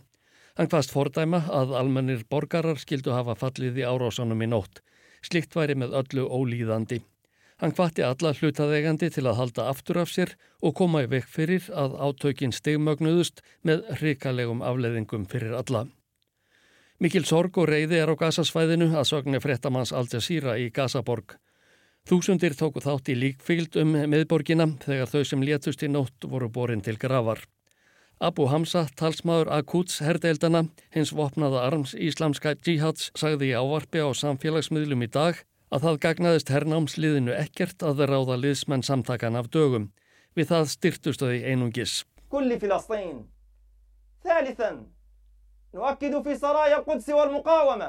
Hann 0.57 0.73
hvaðst 0.73 0.93
fordæma 0.93 1.45
að 1.61 1.77
almennir 1.79 2.25
borgarar 2.29 2.81
skildu 2.81 3.13
hafa 3.15 3.37
fallið 3.39 3.85
í 3.85 3.87
árásanum 3.87 4.43
í 4.43 4.49
nótt. 4.51 4.83
Slikt 5.23 5.55
væri 5.55 5.77
með 5.79 5.95
öllu 6.03 6.25
ólíðandi. 6.27 7.03
Hann 7.59 7.75
hvati 7.75 8.05
alla 8.07 8.31
hlutaðegandi 8.39 9.09
til 9.11 9.25
að 9.27 9.39
halda 9.41 9.65
aftur 9.73 9.99
af 9.99 10.13
sér 10.13 10.37
og 10.63 10.77
koma 10.79 11.03
í 11.03 11.09
vekk 11.11 11.31
fyrir 11.33 11.65
að 11.75 11.97
átökin 11.99 12.55
stegmögnuðust 12.55 13.43
með 13.67 13.83
hrikalegum 13.99 14.63
afleðingum 14.63 15.27
fyrir 15.27 15.57
alla. 15.59 15.89
Mikil 17.03 17.25
sorg 17.27 17.59
og 17.59 17.69
reyði 17.71 17.99
er 17.99 18.11
á 18.11 18.15
gasasvæðinu 18.19 18.93
að 18.95 19.11
sögni 19.11 19.43
frettamanns 19.43 19.93
Al 19.95 20.07
Jazeera 20.11 20.55
í 20.59 20.71
Gazaborg. 20.75 21.35
Þúsundir 22.07 22.55
tóku 22.59 22.83
þátt 22.83 23.11
í 23.11 23.19
líkfylgd 23.19 23.77
um 23.83 23.93
meðborgina 24.15 24.71
þegar 24.87 25.11
þau 25.11 25.23
sem 25.27 25.43
létust 25.43 25.83
í 25.83 25.91
nótt 25.91 26.31
voru 26.31 26.49
borin 26.49 26.83
til 26.83 26.97
gravar. 26.99 27.43
Abu 28.19 28.49
Hamza, 28.51 28.87
talsmaður 28.99 29.51
Akuts 29.55 30.01
herdeildana, 30.03 30.65
hins 30.95 31.13
vopnaða 31.15 31.67
arms 31.67 31.95
íslamska 31.95 32.55
jihads, 32.67 33.13
sagði 33.19 33.53
í 33.53 33.59
ávarfi 33.59 34.03
á 34.03 34.11
samfélagsmiðlum 34.15 35.07
í 35.07 35.11
dag 35.11 35.43
að 35.75 35.85
það 35.85 36.01
gagnaðist 36.05 36.53
herrnámsliðinu 36.53 37.35
ekkert 37.37 37.85
að 37.85 38.05
ráða 38.09 38.39
liðsmenn 38.41 38.85
samtakan 38.87 39.39
af 39.39 39.51
dögum. 39.55 39.91
Við 40.37 40.51
það 40.53 40.69
styrtustu 40.73 41.29
þau 41.29 41.47
einungis. 41.51 41.95
Kulli 42.33 42.59
Filastín, 42.61 43.23
þælithan, 44.25 44.83
nuakkidu 45.75 46.21
fyrir 46.25 46.41
Saraja 46.41 46.83
Qudsi 46.85 47.15
og 47.17 47.25
al-Muqawama, 47.25 47.89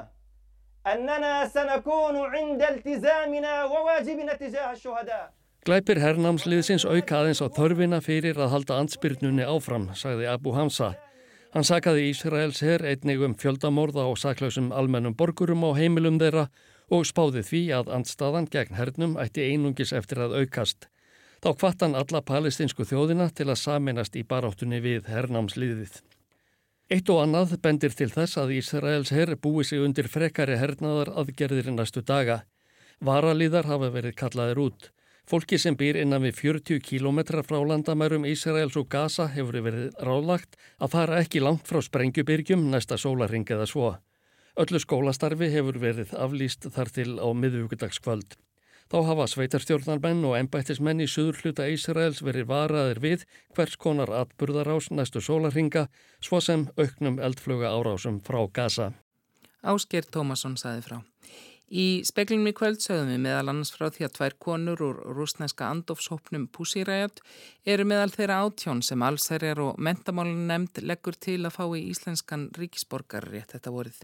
annana 0.87 1.33
sanakónu 1.51 2.23
inda 2.39 2.71
iltizamina 2.73 3.65
og 3.67 3.83
vajibina 3.89 4.37
tijaha 4.39 4.77
shuhada. 4.79 5.19
Gleipir 5.67 5.99
herrnámsliðsins 5.99 6.87
auka 6.87 7.19
aðeins 7.19 7.43
á 7.43 7.47
þörfina 7.51 7.99
fyrir 8.01 8.39
að 8.39 8.53
halda 8.55 8.79
ansbyrnunni 8.79 9.43
áfram, 9.43 9.89
sagði 9.91 10.29
Abu 10.31 10.55
Hamza. 10.55 10.93
Hann 11.51 11.65
sakaði 11.67 12.07
Ísraels 12.13 12.61
herr 12.63 12.85
einnig 12.85 13.21
um 13.25 13.35
fjöldamorða 13.35 14.05
og 14.07 14.19
saklausum 14.21 14.71
almennum 14.71 15.15
borgurum 15.17 15.65
á 15.67 15.75
heimilum 15.75 16.19
þeirra 16.21 16.47
og 16.89 17.05
spáði 17.07 17.43
því 17.45 17.63
að 17.79 17.91
andstaðan 17.97 18.47
gegn 18.51 18.77
hernum 18.77 19.17
ætti 19.21 19.45
einungis 19.51 19.93
eftir 19.93 20.23
að 20.25 20.37
aukast. 20.41 20.89
Þá 21.39 21.49
kvattan 21.55 21.95
alla 21.95 22.21
palestinsku 22.25 22.83
þjóðina 22.83 23.29
til 23.31 23.47
að 23.47 23.61
saminast 23.61 24.17
í 24.19 24.25
baráttunni 24.27 24.81
við 24.83 25.07
hernámsliðið. 25.07 26.01
Eitt 26.89 27.09
og 27.13 27.21
annað 27.21 27.59
bendir 27.63 27.93
til 27.93 28.09
þess 28.09 28.39
að 28.41 28.55
Ísraels 28.57 29.11
herr 29.13 29.35
búi 29.37 29.63
sig 29.63 29.79
undir 29.79 30.09
frekari 30.09 30.57
hernaðar 30.57 31.13
aðgerðir 31.21 31.69
næstu 31.71 32.01
daga. 32.01 32.41
Varalíðar 32.99 33.69
hafa 33.69 33.91
verið 33.93 34.17
kallaðir 34.17 34.63
út. 34.65 34.89
Fólki 35.29 35.59
sem 35.61 35.77
býr 35.77 35.99
innan 36.01 36.25
við 36.25 36.39
40 36.41 36.81
kílometra 36.81 37.43
frá 37.45 37.59
landamærum 37.61 38.25
Ísraels 38.25 38.75
og 38.81 38.89
Gaza 38.89 39.27
hefur 39.29 39.61
verið 39.61 39.91
rálagt 40.01 40.57
að 40.81 40.95
fara 40.95 41.19
ekki 41.21 41.43
langt 41.45 41.69
frá 41.69 41.77
Sprengjubyrgjum 41.85 42.65
næsta 42.73 42.97
sólaring 42.97 43.45
eða 43.45 43.69
svo. 43.69 43.91
Öllu 44.59 44.79
skólastarfi 44.83 45.47
hefur 45.53 45.77
verið 45.79 46.09
aflýst 46.19 46.65
þar 46.75 46.89
til 46.91 47.11
á 47.15 47.27
miðugudagskvöld. 47.31 48.33
Þá 48.91 48.97
hafa 49.07 49.27
sveitarstjórnarmenn 49.31 50.25
og 50.27 50.33
ennbættismenn 50.35 50.99
í 50.99 51.07
suður 51.07 51.37
hluta 51.39 51.67
Ísraels 51.71 52.19
verið 52.25 52.49
varaðir 52.49 52.99
við 52.99 53.23
hvers 53.55 53.77
konar 53.79 54.11
atburðarás 54.17 54.89
næstu 54.91 55.21
sólarhinga 55.23 55.85
svo 56.19 56.41
sem 56.43 56.65
auknum 56.75 57.21
eldfluga 57.23 57.71
árásum 57.71 58.17
frá 58.25 58.41
Gaza. 58.51 58.89
Ásker 59.63 60.09
Tómasson 60.11 60.59
saði 60.59 60.83
frá. 60.89 60.99
Í 61.69 62.01
speklinum 62.01 62.49
í 62.49 62.55
kvöld 62.57 62.81
sögðum 62.81 63.13
við 63.13 63.23
meðal 63.27 63.51
annars 63.51 63.71
frá 63.75 63.91
því 63.93 64.07
að 64.07 64.13
tvær 64.17 64.35
konur 64.41 64.83
úr 64.87 65.01
rúsneska 65.13 65.69
andofshópnum 65.69 66.47
Pussiræjat 66.49 67.21
eru 67.63 67.85
meðal 67.85 68.09
þeirra 68.09 68.41
átjón 68.41 68.81
sem 68.83 69.05
allsherjar 69.05 69.61
og 69.67 69.77
mentamálun 69.77 70.47
nefnd 70.49 70.81
leggur 70.81 71.15
til 71.15 71.43
að 71.43 71.59
fá 71.61 71.65
í 71.77 71.85
íslenskan 71.93 72.49
ríkisborgar 72.57 73.29
rétt 73.29 73.53
þetta 73.53 73.75
vorið. 73.75 74.01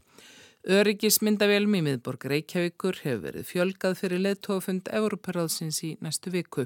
Öryggismyndavélum 0.65 1.75
í 1.77 1.79
miðborg 1.85 2.23
Reykjavíkur 2.25 2.97
hefur 3.03 3.19
verið 3.21 3.43
fjölgað 3.45 3.99
fyrir 3.99 4.21
leðtófund 4.23 4.87
Európaráðsins 4.97 5.77
í 5.85 5.91
næstu 6.01 6.31
viku. 6.33 6.65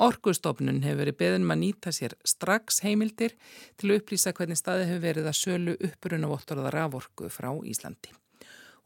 Orkustofnun 0.00 0.78
hefur 0.80 1.02
verið 1.02 1.18
beðin 1.20 1.44
maður 1.44 1.58
um 1.58 1.64
nýta 1.66 1.92
sér 1.92 2.14
strax 2.24 2.80
heimildir 2.86 3.34
til 3.76 3.90
að 3.90 3.98
upplýsa 3.98 4.32
hvernig 4.32 4.56
staði 4.56 4.86
hefur 4.88 5.04
verið 5.04 5.28
að 5.28 5.36
sölu 5.42 5.76
uppbrunna 5.76 6.30
vottorða 6.32 6.72
raforku 6.72 7.28
frá 7.28 7.50
Íslandi. 7.68 8.16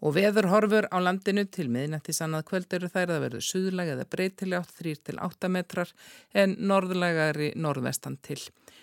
Og 0.02 0.16
veður 0.18 0.50
horfur 0.50 0.90
á 0.90 0.98
landinu 0.98 1.46
til 1.46 1.68
miðnætti 1.70 2.10
sannað 2.10 2.48
kvöld 2.50 2.74
eru 2.74 2.90
þær 2.90 3.14
að 3.14 3.24
verðu 3.28 3.44
suðlega 3.46 3.94
eða 3.94 4.10
breytilega 4.10 4.66
3-8 4.82 5.52
metrar 5.54 5.94
en 6.34 6.58
norðlegari 6.58 7.52
norðvestan 7.54 8.18
til. 8.26 8.40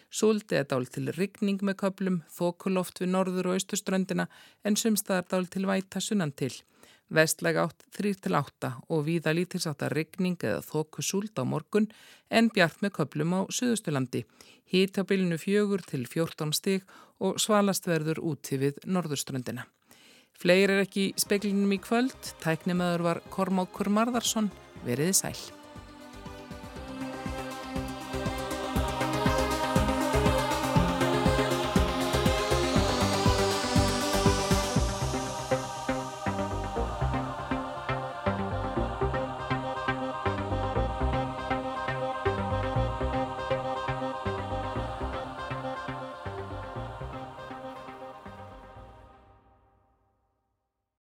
Súld 0.10 0.50
eða 0.50 0.66
dál 0.74 0.88
til 0.90 1.12
rigning 1.14 1.62
með 1.62 1.78
köplum, 1.84 2.22
þokuloft 2.34 3.02
við 3.02 3.12
norður 3.14 3.52
og 3.52 3.60
austurströndina 3.60 4.26
en 4.66 4.78
sumstaðar 4.80 5.28
dál 5.30 5.46
til 5.54 5.68
væta 5.70 6.02
sunnan 6.02 6.34
til. 6.34 6.54
Vestlega 7.10 7.66
átt 7.66 7.86
3-8 7.98 8.72
og 8.90 9.06
víða 9.06 9.34
lítilsátt 9.34 9.82
að 9.86 9.96
rigning 9.98 10.38
eða 10.46 10.62
þokusúld 10.66 11.34
á 11.42 11.44
morgun 11.46 11.90
en 12.30 12.50
bjart 12.54 12.82
með 12.86 12.96
köplum 13.00 13.34
á 13.34 13.40
Suðustulandi. 13.50 14.26
Hít 14.70 15.02
á 15.02 15.06
bylnu 15.06 15.38
fjögur 15.42 15.82
til 15.86 16.06
14 16.06 16.54
stig 16.54 16.86
og 17.18 17.42
svalast 17.42 17.90
verður 17.90 18.22
úti 18.22 18.62
við 18.62 18.82
norðurströndina. 18.86 19.66
Fleir 20.40 20.72
er 20.72 20.86
ekki 20.86 21.10
speklinum 21.20 21.74
í 21.76 21.82
kvöld, 21.84 22.34
tæknimaður 22.40 23.08
var 23.10 23.24
Kormákur 23.34 23.90
Marðarsson, 23.92 24.54
veriði 24.86 25.18
sæl. 25.18 25.59